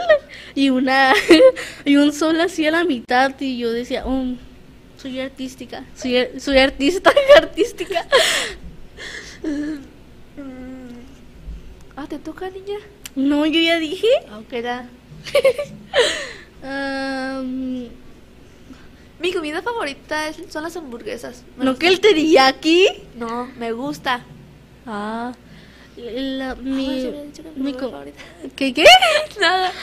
[0.55, 1.13] y una
[1.85, 4.37] y un sol así a la mitad y yo decía, "Um,
[4.97, 8.05] soy artística, soy, soy artista, artística.
[11.99, 12.77] Ah, ¿te toca, niña?
[13.15, 14.07] No, yo ya dije.
[14.31, 14.87] Aunque era...
[16.63, 17.89] Am,
[19.19, 21.43] Mi comida favorita es- son las hamburguesas.
[21.57, 22.87] Me no gusta- que el teriyaki.
[23.17, 24.21] No, me gusta.
[24.85, 25.33] Ah,
[25.97, 27.11] la- Ah, mi,
[27.57, 28.19] mi favorita.
[28.55, 28.85] ¿Qué qué?
[29.41, 29.73] Nada.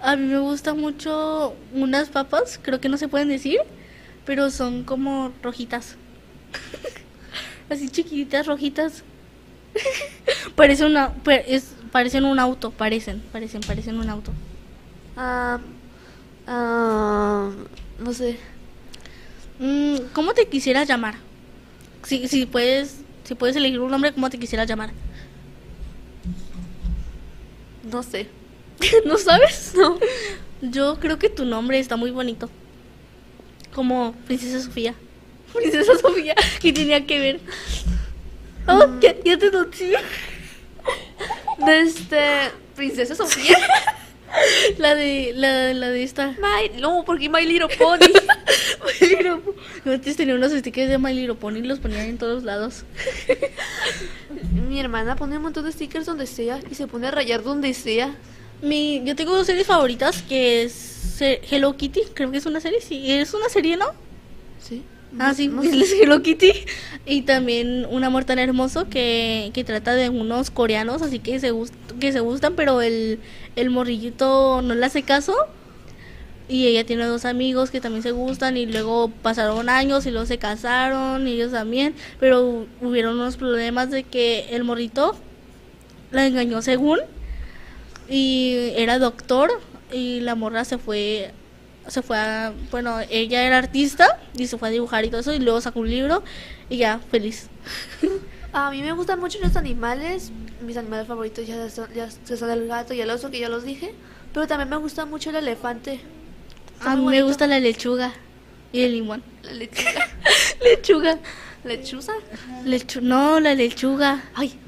[0.00, 3.58] A mí me gustan mucho unas papas, creo que no se pueden decir,
[4.24, 5.96] pero son como rojitas.
[7.68, 9.02] Así chiquititas, rojitas.
[10.54, 14.32] Parece una, pa- es, parecen un auto, parecen, parecen, parecen un auto.
[15.16, 15.60] Ah,
[16.46, 17.50] ah,
[17.98, 18.38] no sé.
[19.58, 21.14] Mm, ¿Cómo te quisieras llamar?
[22.04, 24.90] Si, si puedes, si puedes elegir un nombre, ¿cómo te quisieras llamar?
[27.82, 28.28] No sé.
[29.06, 29.72] ¿No sabes?
[29.76, 29.98] No.
[30.62, 32.50] Yo creo que tu nombre está muy bonito.
[33.74, 34.94] Como Princesa Sofía.
[35.54, 36.34] Princesa Sofía.
[36.60, 37.40] ¿Qué tenía que ver?
[38.68, 39.94] Oh, ya, ya te noté.
[41.66, 42.20] Este,
[42.74, 43.58] Princesa Sofía.
[44.78, 46.32] La de, la, la de esta.
[46.32, 48.00] My, no, porque My Little Pony.
[49.00, 52.04] My Little Po- Yo antes tenía unos stickers de My Little Pony y los ponía
[52.04, 52.84] en todos lados.
[54.68, 57.72] Mi hermana pone un montón de stickers donde sea y se pone a rayar donde
[57.72, 58.14] sea.
[58.62, 62.02] Mi, yo tengo dos series favoritas que es Hello Kitty.
[62.14, 63.10] Creo que es una serie, sí.
[63.12, 63.86] Es una serie, ¿no?
[64.60, 64.82] Sí.
[65.18, 66.52] Ah, sí, es Hello Kitty.
[67.06, 71.52] Y también Un amor tan hermoso que, que trata de unos coreanos, así que se,
[71.52, 73.20] gust- que se gustan, pero el,
[73.56, 75.34] el morrillito no le hace caso.
[76.48, 80.26] Y ella tiene dos amigos que también se gustan y luego pasaron años y luego
[80.26, 85.16] se casaron y ellos también, pero hu- hubieron unos problemas de que el morrito
[86.12, 87.00] la engañó según
[88.08, 89.50] y era doctor
[89.92, 91.32] y la morra se fue
[91.88, 95.32] se fue a, bueno, ella era artista y se fue a dibujar y todo eso
[95.32, 96.22] y luego sacó un libro
[96.68, 97.48] y ya, feliz.
[98.52, 100.32] A mí me gustan mucho los animales.
[100.62, 103.64] Mis animales favoritos ya son, ya son el gato y el oso, que ya los
[103.64, 103.94] dije.
[104.32, 106.00] Pero también me gusta mucho el elefante.
[106.78, 108.12] Está A mí me gusta la lechuga
[108.72, 109.22] y el limón.
[109.42, 110.08] La lechuga.
[110.62, 111.18] Lechuga.
[111.64, 112.12] ¿Lechuza?
[112.64, 114.24] Lechu no, la lechuga.
[114.34, 114.58] Ay,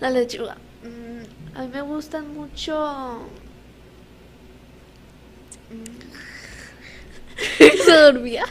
[0.00, 0.56] la lechuga.
[0.82, 3.26] Mm, a mí me gustan mucho.
[7.84, 8.44] se dormía.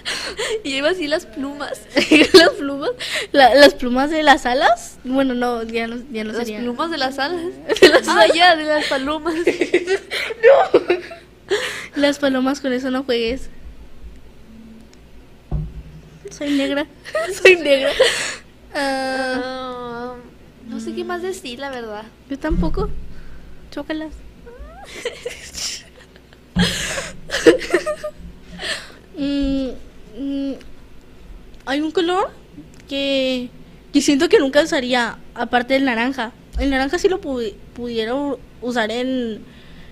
[0.64, 1.82] Y iba así las plumas.
[2.34, 2.92] las plumas,
[3.32, 4.98] la- las plumas de las alas.
[5.04, 7.42] Bueno, no, ya no, ya no Las plumas de las alas.
[7.82, 9.36] De las ah, ya, de las palomas.
[11.96, 13.50] Las palomas con eso no juegues.
[16.30, 16.86] Soy negra.
[17.42, 17.92] Soy negra.
[18.74, 20.16] Ah, Ah,
[20.68, 22.04] no sé qué más decir, la verdad.
[22.30, 22.90] yo tampoco.
[23.72, 24.14] Chócalas.
[29.20, 29.70] Mm,
[30.18, 30.54] mm,
[31.66, 32.30] hay un color
[32.88, 33.50] que,
[33.94, 36.32] que siento que nunca usaría, aparte del naranja.
[36.58, 38.14] El naranja sí lo pu- pudiera
[38.62, 39.42] usar en,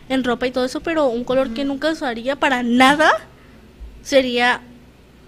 [0.09, 3.11] en ropa y todo eso, pero un color que nunca usaría para nada
[4.01, 4.61] sería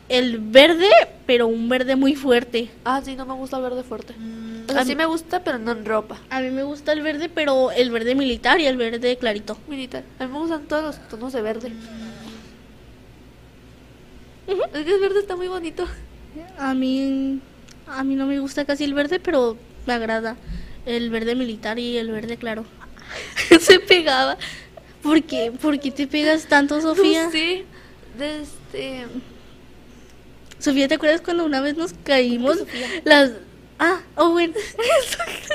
[0.07, 0.89] el verde,
[1.25, 2.69] pero un verde muy fuerte.
[2.85, 4.15] Ah, sí, no me gusta el verde fuerte.
[4.67, 6.17] O sea, a sí me gusta, pero no en ropa.
[6.29, 9.57] A mí me gusta el verde, pero el verde militar y el verde clarito.
[9.67, 10.03] Militar.
[10.19, 11.71] A mí me gustan todos los tonos de verde.
[14.73, 15.85] Es que el verde está muy bonito.
[16.57, 17.39] A mí,
[17.87, 20.37] a mí no me gusta casi el verde, pero me agrada
[20.85, 22.65] el verde militar y el verde claro.
[23.59, 24.37] Se pegaba.
[25.03, 25.51] ¿Por qué?
[25.51, 27.25] ¿Por qué te pegas tanto, Sofía?
[27.25, 27.65] No sé.
[28.19, 29.05] Este...
[30.59, 32.57] Sofía, ¿te acuerdas cuando una vez nos caímos?
[33.05, 33.31] Las...
[33.77, 34.53] Ah, Owen.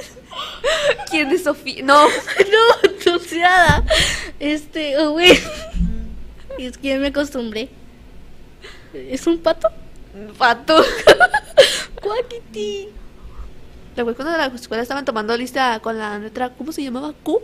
[1.11, 1.83] ¿Quién es Sofía?
[1.85, 2.09] No.
[2.09, 3.85] no, troceada.
[4.40, 5.37] Este, Owen.
[6.59, 7.68] es que ya me acostumbré.
[8.94, 9.68] ¿Es un pato?
[10.38, 10.76] Pato.
[12.00, 12.88] Cuaquiti.
[13.96, 17.12] La cuando en la escuela estaban tomando lista con la letra, ¿cómo se llamaba?
[17.22, 17.40] Q.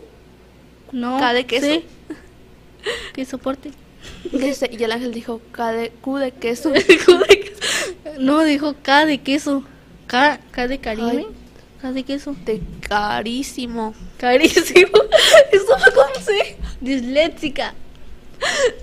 [0.91, 1.19] No.
[1.19, 1.65] K de queso.
[1.65, 1.83] sé.
[3.13, 3.71] Que soporte.
[4.31, 6.71] Y el ángel dijo K de, Q de queso.
[8.17, 9.63] No, dijo K de queso.
[10.07, 11.27] K, K de Karime.
[11.81, 12.35] K de queso.
[12.45, 13.93] De carísimo.
[14.17, 14.97] Carísimo.
[15.51, 16.57] Eso fue con C.
[16.81, 17.73] Disléxica.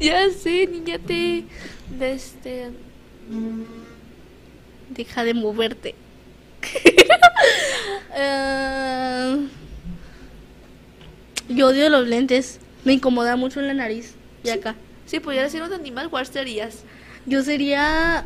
[0.01, 1.45] Ya sé, niña, te.
[1.91, 2.71] De este.
[4.91, 5.95] Deja de moverte.
[8.21, 9.49] Eh,
[11.49, 12.59] yo odio los lentes.
[12.85, 14.17] Me incomoda mucho en la nariz.
[14.43, 14.75] Y acá.
[15.07, 16.83] Si pudieras ser un animal, ¿cuál serías?
[17.27, 18.25] Yo sería.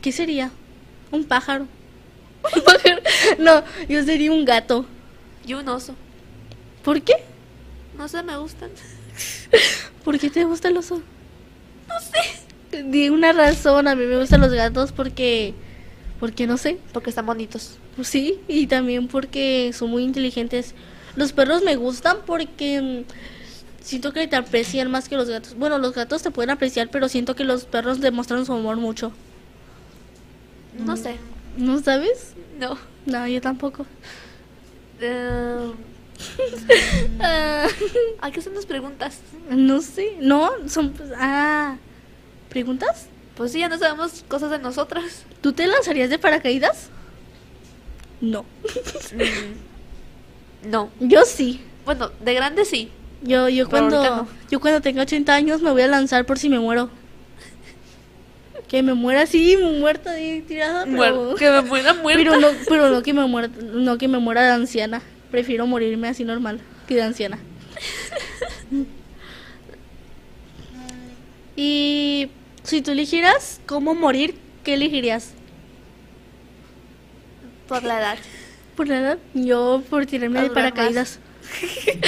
[0.00, 0.50] ¿Qué sería?
[1.10, 1.66] Un pájaro.
[2.54, 3.02] Un pájaro.
[3.38, 4.86] No, yo sería un gato.
[5.46, 5.94] Y un oso.
[6.82, 7.14] ¿Por qué?
[7.98, 8.70] No sé, me gustan.
[10.04, 11.02] ¿Por qué te gusta el oso?
[11.88, 12.45] No sé.
[12.84, 13.88] Di una razón.
[13.88, 15.54] A mí me gustan los gatos porque.
[16.20, 16.78] Porque no sé.
[16.92, 17.78] Porque están bonitos.
[17.96, 20.74] Pues sí, y también porque son muy inteligentes.
[21.16, 25.54] Los perros me gustan porque mm, siento que te aprecian más que los gatos.
[25.56, 29.12] Bueno, los gatos te pueden apreciar, pero siento que los perros demuestran su amor mucho.
[30.78, 31.16] No sé.
[31.56, 32.34] ¿No sabes?
[32.58, 32.76] No.
[33.06, 33.86] No, yo tampoco.
[35.00, 35.72] Eh,
[37.20, 37.66] Ah,
[38.20, 39.20] hay que hacernos preguntas.
[39.50, 40.16] no sé.
[40.20, 40.90] No, son.
[40.92, 41.76] pues, Ah.
[42.48, 43.06] ¿Preguntas?
[43.36, 45.24] Pues sí, ya no sabemos cosas de nosotras.
[45.40, 46.88] ¿Tú te lanzarías de paracaídas?
[48.20, 48.42] No.
[49.14, 50.90] Mm, No.
[51.00, 51.60] Yo sí.
[51.84, 52.90] Bueno, de grande sí.
[53.22, 54.28] Yo, yo Pero cuando no.
[54.50, 56.90] yo cuando tenga 80 años me voy a lanzar por si me muero.
[58.68, 62.18] Que me muera así, muerta ahí tirada, pero, Muer- que me muera muerta.
[62.24, 65.02] pero no, pero no que me muera, no que me muera de anciana.
[65.30, 67.38] Prefiero morirme así normal que de anciana.
[71.56, 72.28] Y
[72.62, 75.32] si tú eligieras cómo morir, ¿qué elegirías?
[77.66, 78.18] Por la edad.
[78.76, 81.18] Por la edad, yo por tirarme de paracaídas.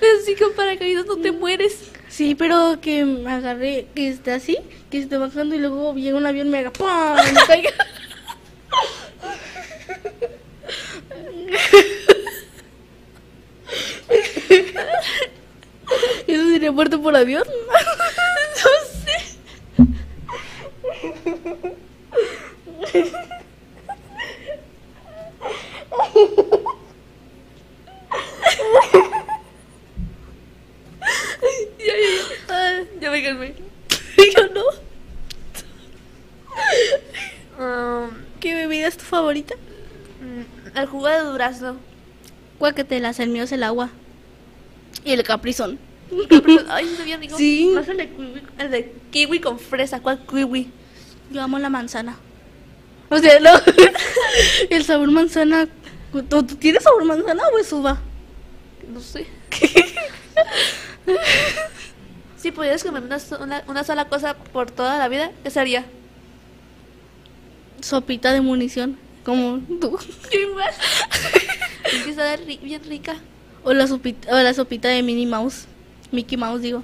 [0.00, 1.90] Pero con paracaídas no te mueres.
[2.08, 4.58] Sí, pero que me agarre, que esté así,
[4.90, 6.88] que esté bajando y luego llega un avión y me haga ¡pum!
[7.28, 7.70] y me caiga.
[16.26, 17.44] ¿Eso sería muerte por avión?
[18.64, 18.70] no
[19.04, 19.36] sé.
[31.78, 32.22] Ya, ya, ya.
[32.48, 33.54] Ah, ya me calmé.
[34.36, 34.64] Yo no.
[37.58, 39.54] Um, ¿Qué bebida es tu favorita?
[40.20, 41.76] mm, el jugo de durazno.
[42.58, 43.90] Guacatelas, el mío es el agua.
[45.04, 45.78] Y el caprizón.
[46.68, 47.36] Ay, no bien rico.
[47.38, 47.70] Sí.
[47.74, 50.00] Más el de kiwi, el de kiwi con fresa.
[50.00, 50.70] ¿Cuál kiwi?
[51.30, 52.16] Yo amo la manzana.
[53.08, 53.50] O sea, no.
[54.70, 55.68] El sabor manzana.
[56.12, 57.98] ¿Tú, tú tienes sabor manzana o es uva?
[58.92, 59.26] No sé.
[62.36, 65.84] si pudieras comer una, una, una sola cosa por toda la vida, ¿qué sería?
[67.80, 68.98] Sopita de munición.
[69.24, 69.98] Como tú.
[70.32, 70.70] Igual.
[71.84, 73.16] Es que ri- bien rica.
[73.64, 75.66] O la sopita, o la sopita de Minnie Mouse.
[76.10, 76.82] Mickey Mouse, digo.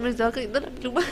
[0.00, 1.02] Me estaba cayendo la pluma.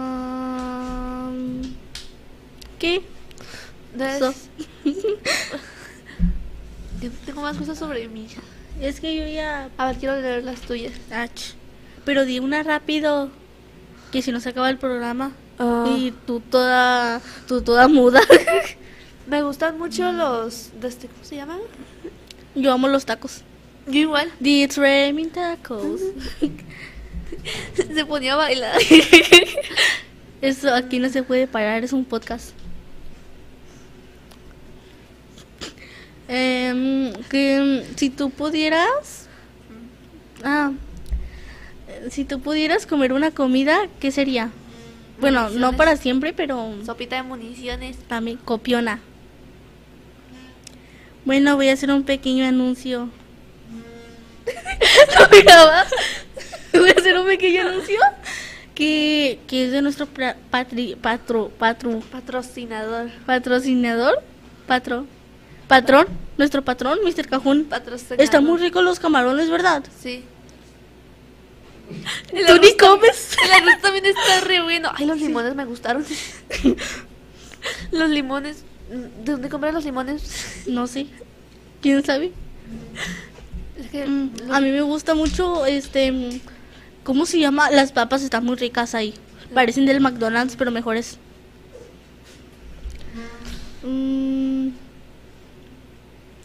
[0.00, 1.30] Ah,
[2.78, 3.02] ¿Qué?
[4.18, 4.34] So-
[7.02, 8.26] Yo tengo más cosas sobre mí.
[8.80, 9.68] Es que yo ya.
[9.78, 10.92] A ver, quiero leer las tuyas.
[11.10, 11.30] Ach.
[12.04, 13.30] Pero di una rápido.
[14.10, 15.32] Que si no se acaba el programa.
[15.58, 15.84] Ah.
[15.88, 17.20] Y tú toda.
[17.46, 18.20] Tú toda muda.
[19.26, 20.70] Me gustan mucho los...
[20.80, 21.60] De este, ¿Cómo se llaman?
[22.56, 23.42] yo amo los tacos.
[23.86, 24.30] Yo igual.
[24.42, 26.00] The Treming Tacos.
[27.76, 28.76] Se ponía a bailar.
[30.40, 32.50] Eso aquí no se puede parar, es un podcast.
[36.26, 36.72] que
[37.92, 39.28] mm, si tú pudieras...
[40.42, 40.89] Ah, eh,
[42.10, 44.50] si tú pudieras comer una comida, ¿qué sería?
[45.20, 47.96] Bueno, no para siempre, pero Sopita de municiones.
[48.08, 49.00] también copiona.
[51.26, 53.10] Bueno, voy a hacer un pequeño anuncio.
[55.18, 55.90] ¿Lo grabas?
[56.72, 57.98] Voy a hacer un pequeño anuncio
[58.74, 60.06] que, que es de nuestro
[60.50, 63.10] patri, patro, patro, Patrocinador.
[63.26, 64.22] patrocinador,
[64.66, 65.04] patro,
[65.68, 66.06] patrón,
[66.38, 67.26] nuestro patrón, Mr.
[67.28, 67.64] Cajún.
[67.64, 68.22] Patrocinador.
[68.22, 69.82] Están muy ricos los camarones, ¿verdad?
[70.00, 70.24] Sí.
[72.46, 73.36] ¿Tú ni comes?
[73.44, 74.90] El arroz también está re bueno.
[74.94, 76.04] Ay, los limones me gustaron.
[77.92, 78.64] los limones.
[78.90, 80.62] ¿De dónde compras los limones?
[80.66, 81.06] No sé.
[81.80, 82.32] ¿Quién sabe?
[83.78, 86.40] Es que Mm, los- a mí me gusta mucho, este, mm,
[87.04, 87.70] ¿cómo se llama?
[87.70, 89.14] Las papas están muy ricas ahí.
[89.54, 91.18] Parecen del McDonald's, pero mejores.
[93.82, 94.70] Mm.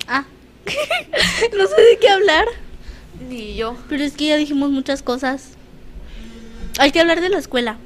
[0.08, 0.26] Ah,
[1.58, 2.46] no sé de qué hablar,
[3.30, 3.76] Ni yo.
[3.90, 5.50] pero es que ya dijimos muchas cosas.
[6.78, 7.78] Hay que hablar de la escuela.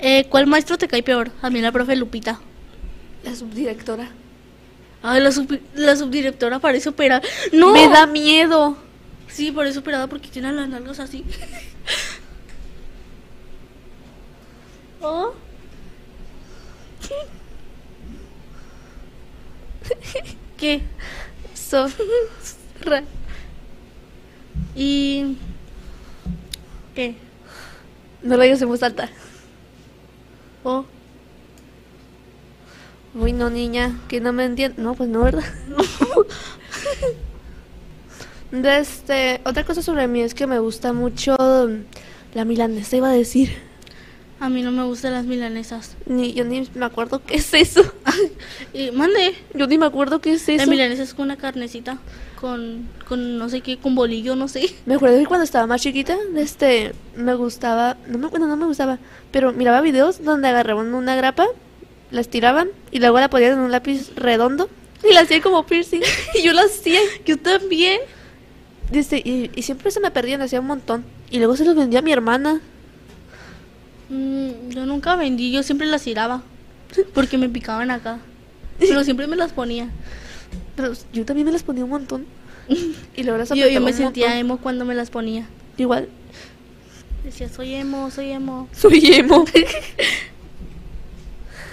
[0.00, 1.30] Eh, ¿Cuál maestro te cae peor?
[1.42, 2.38] A mí la profe Lupita.
[3.24, 4.10] La subdirectora.
[5.02, 7.22] Ay, la, sub- la subdirectora parece operada.
[7.52, 7.72] ¡No!
[7.72, 8.76] Me da miedo.
[9.28, 11.24] Sí, parece operada porque tiene las nalgas así.
[15.00, 15.32] ¿Oh?
[20.58, 20.82] ¿Qué?
[21.54, 21.86] So.
[24.80, 25.36] ¿Y
[26.94, 27.16] qué?
[28.22, 29.08] No lo digas en voz alta.
[30.62, 30.84] ¿Oh?
[33.12, 34.80] Uy, no, niña, que no me entiende.
[34.80, 35.42] No, pues no, ¿verdad?
[38.52, 41.36] De este, otra cosa sobre mí es que me gusta mucho
[42.34, 43.50] la milanesa, iba a decir.
[44.38, 45.96] A mí no me gustan las milanesas.
[46.06, 47.82] Ni, yo ni me acuerdo qué es eso.
[48.72, 49.34] Y mande.
[49.54, 50.70] Yo ni me acuerdo qué es La eso.
[50.70, 51.98] milanesa es con una carnecita.
[52.38, 54.74] Con, con no sé qué, con bolillo, no sé.
[54.86, 58.66] Me acuerdo que cuando estaba más chiquita, este, me gustaba, no me acuerdo, no me
[58.66, 58.98] gustaba,
[59.32, 61.46] pero miraba videos donde agarraban una grapa,
[62.10, 64.68] la estiraban y luego la ponían en un lápiz redondo
[65.08, 66.00] y la hacían como piercing.
[66.34, 67.00] y yo la hacía.
[67.24, 68.00] Yo también.
[68.92, 71.04] Este, y, y siempre se me perdían, hacía un montón.
[71.30, 72.60] Y luego se los vendía a mi hermana.
[74.08, 76.42] Mm, yo nunca vendí, yo siempre las tiraba.
[77.14, 78.18] Porque me picaban acá.
[78.78, 79.90] Pero siempre me las ponía.
[80.78, 82.24] Pero yo también me las ponía un montón.
[83.16, 84.40] Y luego las Yo, yo me sentía montón.
[84.40, 85.44] emo cuando me las ponía.
[85.76, 86.08] Igual.
[87.24, 88.68] Decía, soy emo, soy emo.
[88.72, 89.44] Soy emo.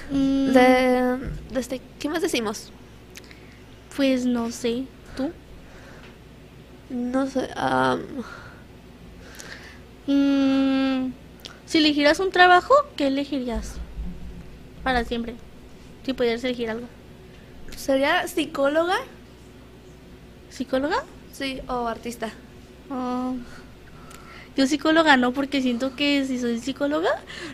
[0.10, 1.18] Mm, de,
[1.52, 2.72] de este, ¿Qué más decimos?
[3.96, 4.86] Pues no sé.
[5.16, 5.30] ¿Tú?
[6.90, 7.48] No sé.
[10.08, 11.12] Mm,
[11.68, 13.76] si elegieras un trabajo, ¿qué elegirías?
[14.84, 15.36] Para siempre.
[16.06, 16.88] Si pudieras elegir algo.
[17.76, 18.96] ¿Sería psicóloga?
[20.50, 21.04] ¿Psicóloga?
[21.32, 22.32] Sí, o artista.
[22.90, 23.34] Ah,
[24.56, 27.10] yo psicóloga no, porque siento que si soy psicóloga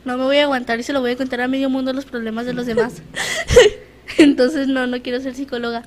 [0.06, 2.06] no me voy a aguantar y se lo voy a contar a medio mundo los
[2.06, 3.02] problemas de los demás.
[4.18, 5.84] Entonces no, no quiero ser psicóloga.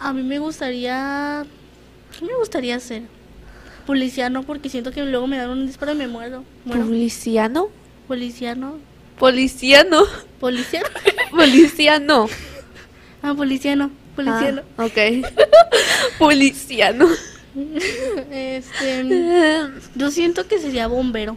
[0.00, 1.44] A mí me gustaría...
[2.18, 3.02] ¿Qué me gustaría ser?
[3.86, 6.44] Policía no, porque siento que luego me dan un disparo y me muero.
[6.64, 7.68] Bueno, ¿Policiano?
[8.08, 8.78] policiano.
[9.18, 10.04] Policiano.
[10.40, 10.88] ¿Policiano?
[11.30, 12.28] Policiano.
[13.28, 13.90] Ah, policiano.
[14.14, 14.62] Policiano.
[14.78, 14.98] Ah, ok.
[16.18, 17.08] Policiano.
[18.30, 19.04] Este...
[19.94, 21.36] Yo siento que sería bombero.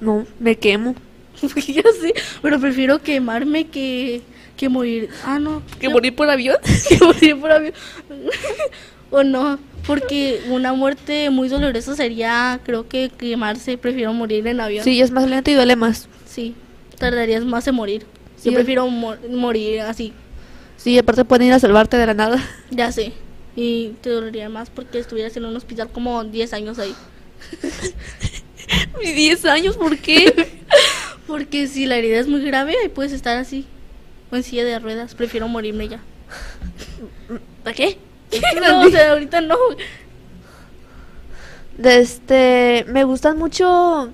[0.00, 0.94] No, me quemo.
[1.42, 4.22] ya sé, pero prefiero quemarme que,
[4.56, 5.08] que morir.
[5.24, 5.62] Ah, no.
[5.78, 6.56] ¿Que yo- morir por avión?
[6.88, 7.74] que morir por avión.
[9.10, 13.76] o no, porque una muerte muy dolorosa sería, creo que quemarse.
[13.78, 14.84] Prefiero morir en avión.
[14.84, 16.08] Sí, es más lento y duele más.
[16.26, 16.54] Sí,
[16.98, 18.06] tardarías más en morir.
[18.44, 20.14] Yo prefiero mo- morir así,
[20.82, 22.42] Sí, aparte pueden ir a salvarte de la nada.
[22.70, 23.12] ya sé.
[23.54, 26.94] Y te dolería más porque estuvieras en un hospital como 10 años ahí.
[28.98, 30.48] Mis 10 años, ¿por qué?
[31.26, 33.66] Porque si la herida es muy grave, ahí puedes estar así.
[34.32, 35.14] O en silla de ruedas.
[35.14, 36.00] Prefiero morirme ya.
[37.62, 37.98] ¿Para qué?
[38.60, 39.56] no, o sea, ahorita no.
[41.82, 44.12] Este, me gustan mucho.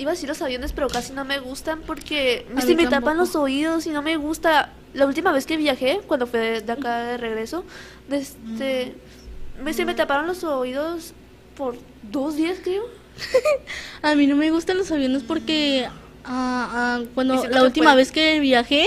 [0.00, 2.86] Iba a decir los aviones, pero casi no me gustan porque A se mí me
[2.86, 4.72] tapan los oídos y no me gusta.
[4.94, 7.66] La última vez que viajé, cuando fue de acá de regreso,
[8.10, 8.94] este,
[9.62, 11.12] me, se me taparon los oídos
[11.54, 11.76] por
[12.10, 12.84] dos días, creo.
[14.02, 15.86] A mí no me gustan los aviones porque
[16.24, 18.86] ah, ah, cuando la última vez que viajé,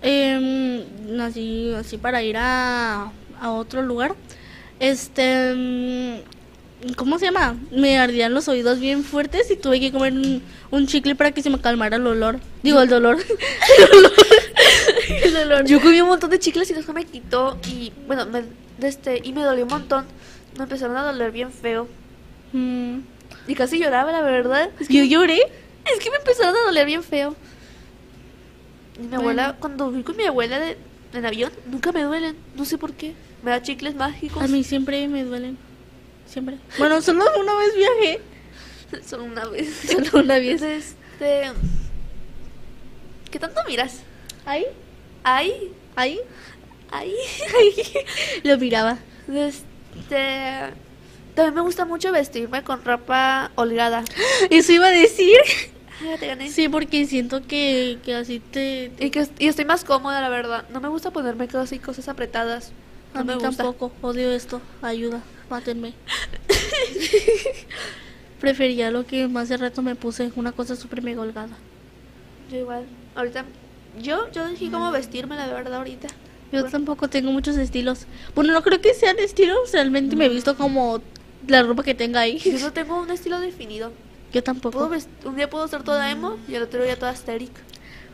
[0.00, 4.14] em, así, así para ir a, a otro lugar,
[4.78, 6.39] este, mm,
[6.96, 7.56] ¿cómo se llama?
[7.70, 11.42] Me ardían los oídos bien fuertes y tuve que comer un, un chicle para que
[11.42, 12.38] se me calmara el olor.
[12.62, 13.18] Digo, el dolor.
[13.78, 14.12] El olor.
[15.24, 15.66] El dolor.
[15.66, 18.44] Yo comí un montón de chicles y después me quitó y bueno, me,
[18.86, 20.04] este, y me dolió un montón.
[20.56, 21.88] Me empezaron a doler bien feo.
[22.52, 22.98] Mm,
[23.48, 24.70] Y casi lloraba, la verdad.
[24.80, 25.38] Es que, Yo lloré.
[25.38, 27.34] es que me empezaron a doler bien feo.
[28.96, 29.20] Y mi Bueno.
[29.20, 30.76] abuela, cuando fui con mi abuela de,
[31.14, 32.36] en avión, nunca me duelen.
[32.56, 33.14] No sé por qué.
[33.42, 34.42] Me da chicles mágicos.
[34.42, 35.56] A mí siempre me duelen.
[36.30, 36.58] Siempre.
[36.78, 38.20] Bueno, solo una vez viajé.
[39.06, 39.68] Solo una vez.
[39.90, 40.62] Solo una vez.
[40.62, 41.52] Este.
[43.30, 44.00] ¿Qué tanto miras?
[44.44, 44.64] Ahí,
[45.22, 45.70] Ahí.
[45.96, 46.18] ahí,
[46.90, 47.14] Ahí.
[48.44, 48.98] lo miraba.
[49.32, 50.72] Este.
[51.34, 54.02] También me gusta mucho vestirme con ropa holgada.
[54.50, 55.36] Eso iba a decir.
[56.02, 56.48] Ah, te gané.
[56.50, 58.90] Sí, porque siento que, que así te...
[58.98, 60.64] Y que y estoy más cómoda, la verdad.
[60.70, 62.72] No me gusta ponerme cosas y cosas apretadas.
[63.12, 63.62] No a me mí gusta.
[63.64, 63.92] tampoco.
[64.00, 64.62] Odio esto.
[64.80, 65.20] Ayuda.
[65.50, 65.92] Mátenme.
[68.40, 70.30] Prefería lo que más de rato me puse.
[70.36, 71.56] Una cosa súper mega holgada.
[72.50, 72.86] Yo igual.
[73.16, 73.44] Ahorita.
[74.00, 76.08] Yo, yo elegí cómo vestirme, la verdad, ahorita.
[76.52, 78.06] Yo tampoco tengo muchos estilos.
[78.34, 79.72] Bueno, no creo que sean estilos.
[79.72, 81.02] Realmente me he visto como
[81.46, 82.38] la ropa que tenga ahí.
[82.38, 83.92] Yo no tengo un estilo definido.
[84.32, 84.88] Yo tampoco.
[85.24, 87.50] un día puedo ser toda emo y el otro día toda asteric.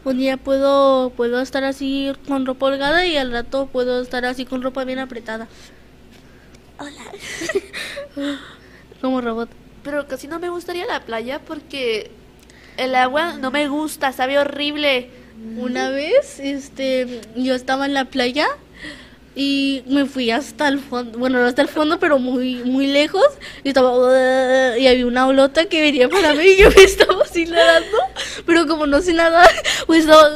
[0.04, 4.46] Un día puedo, puedo estar así con ropa holgada y al rato puedo estar así
[4.46, 5.48] con ropa bien apretada.
[6.78, 8.32] Hola.
[9.00, 9.48] como robot.
[9.82, 12.10] Pero casi no me gustaría la playa porque
[12.76, 15.10] el agua no me gusta, sabe horrible.
[15.58, 18.46] Una vez, este, yo estaba en la playa
[19.34, 23.26] y me fui hasta el fondo, bueno, no hasta el fondo, pero muy, muy lejos.
[23.62, 27.44] Y estaba, y había una olota que venía para mí y yo me estaba así
[27.44, 27.98] nadando,
[28.46, 29.50] pero como no sé nadar,
[29.86, 30.30] pues estaba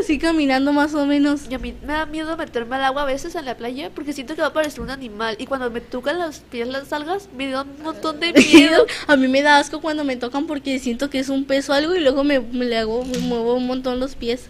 [0.00, 1.42] así caminando más o menos.
[1.50, 4.12] Y a mí me da miedo meterme al agua a veces en la playa porque
[4.12, 5.36] siento que va a parecer un animal.
[5.38, 8.86] Y cuando me tocan los pies las algas, me da un montón de miedo.
[9.06, 11.74] A mí me da asco cuando me tocan porque siento que es un peso o
[11.74, 14.48] algo y luego me, me le hago, me muevo un montón los pies.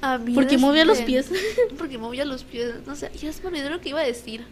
[0.00, 1.30] A mí, ¿Por qué movía los pies?
[1.78, 4.44] Porque movía los pies, no sé, ya se me olvidó lo que iba a decir.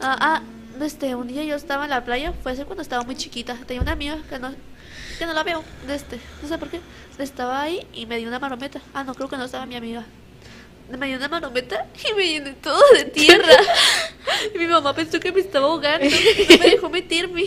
[0.00, 0.42] Ah, ah,
[0.80, 3.56] este, un día yo estaba en la playa, fue hace cuando estaba muy chiquita.
[3.66, 4.54] Tenía una amiga que no,
[5.16, 6.80] que no la veo, de este, no sé por qué.
[7.18, 8.80] Estaba ahí y me dio una marometa.
[8.92, 10.04] Ah, no, creo que no estaba mi amiga.
[10.98, 13.54] Me dio una marometa y me llené todo de tierra.
[14.54, 16.06] y mi mamá pensó que me estaba ahogando
[16.50, 17.44] no me dejó meterme.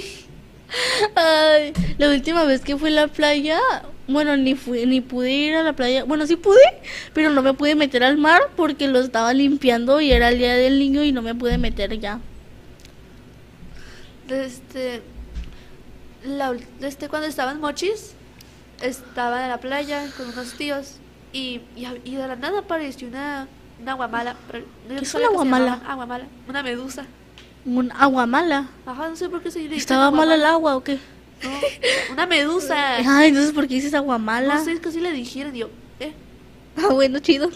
[1.16, 3.60] Ay, la última vez que fui a la playa,
[4.08, 6.04] bueno, ni fui, ni pude ir a la playa.
[6.06, 6.62] Bueno, sí pude,
[7.14, 10.56] pero no me pude meter al mar porque lo estaba limpiando y era el día
[10.56, 12.20] del niño y no me pude meter ya.
[14.30, 15.02] Este,
[16.28, 18.14] la, este, cuando estaba en Mochis,
[18.82, 20.96] estaba en la playa con unos tíos
[21.34, 23.48] y, y, y de la nada apareció una,
[23.82, 24.36] una aguamala.
[24.52, 25.82] pero yo no ¿Qué es una aguamala?
[25.88, 27.06] Aguamala, una medusa.
[27.66, 28.70] Un agua mala.
[28.86, 30.54] Ajá, no sé por qué se dice ¿Estaba mala el aguamala.
[30.54, 31.00] agua o qué?
[31.44, 32.96] No, una medusa.
[33.06, 34.56] Ay, entonces ¿por qué dices agua mala?
[34.56, 35.54] No sé, es que así le dijeron.
[35.54, 35.70] yo,
[36.00, 36.14] eh.
[36.78, 37.50] Ah, bueno, chido.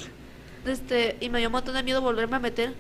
[0.65, 2.73] Este, y me dio un montón de miedo volverme a meter.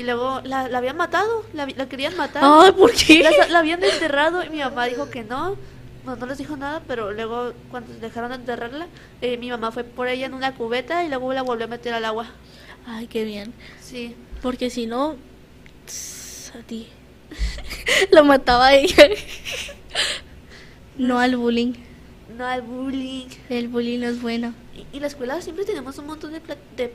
[0.00, 2.42] Y luego la, la habían matado, la, la querían matar.
[2.42, 3.22] Ay, ¿por qué?
[3.22, 5.58] La, la habían enterrado y mi mamá dijo que no.
[6.06, 8.86] No, no les dijo nada, pero luego cuando dejaron de enterrarla,
[9.20, 11.92] eh, mi mamá fue por ella en una cubeta y luego la volvió a meter
[11.92, 12.30] al agua.
[12.86, 13.52] Ay, qué bien.
[13.82, 14.16] Sí.
[14.40, 15.16] Porque si no,
[15.84, 16.88] tss, a ti.
[18.10, 19.06] Lo mataba ella.
[20.96, 21.74] No al bullying.
[22.38, 23.28] No al bullying.
[23.50, 24.54] El bullying no es bueno.
[24.74, 26.40] Y, y la escuela siempre tenemos un montón de,
[26.78, 26.94] de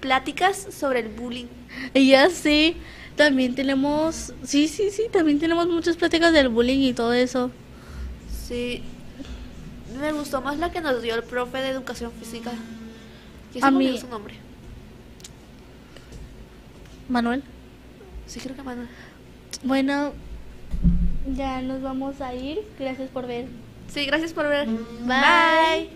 [0.00, 1.46] pláticas sobre el bullying.
[1.94, 2.76] Y ya sé,
[3.16, 7.50] también tenemos, sí, sí, sí, también tenemos muchas pláticas del bullying y todo eso.
[8.46, 8.82] Sí.
[10.00, 12.52] Me gustó más la que nos dio el profe de educación física.
[13.52, 14.34] Que A mí- su nombre.
[17.08, 17.42] Manuel.
[18.26, 18.88] Sí, creo que Manuel.
[19.62, 20.12] Bueno,
[21.34, 22.60] ya nos vamos a ir.
[22.78, 23.46] Gracias por ver.
[23.92, 24.68] Sí, gracias por ver.
[25.06, 25.88] Bye.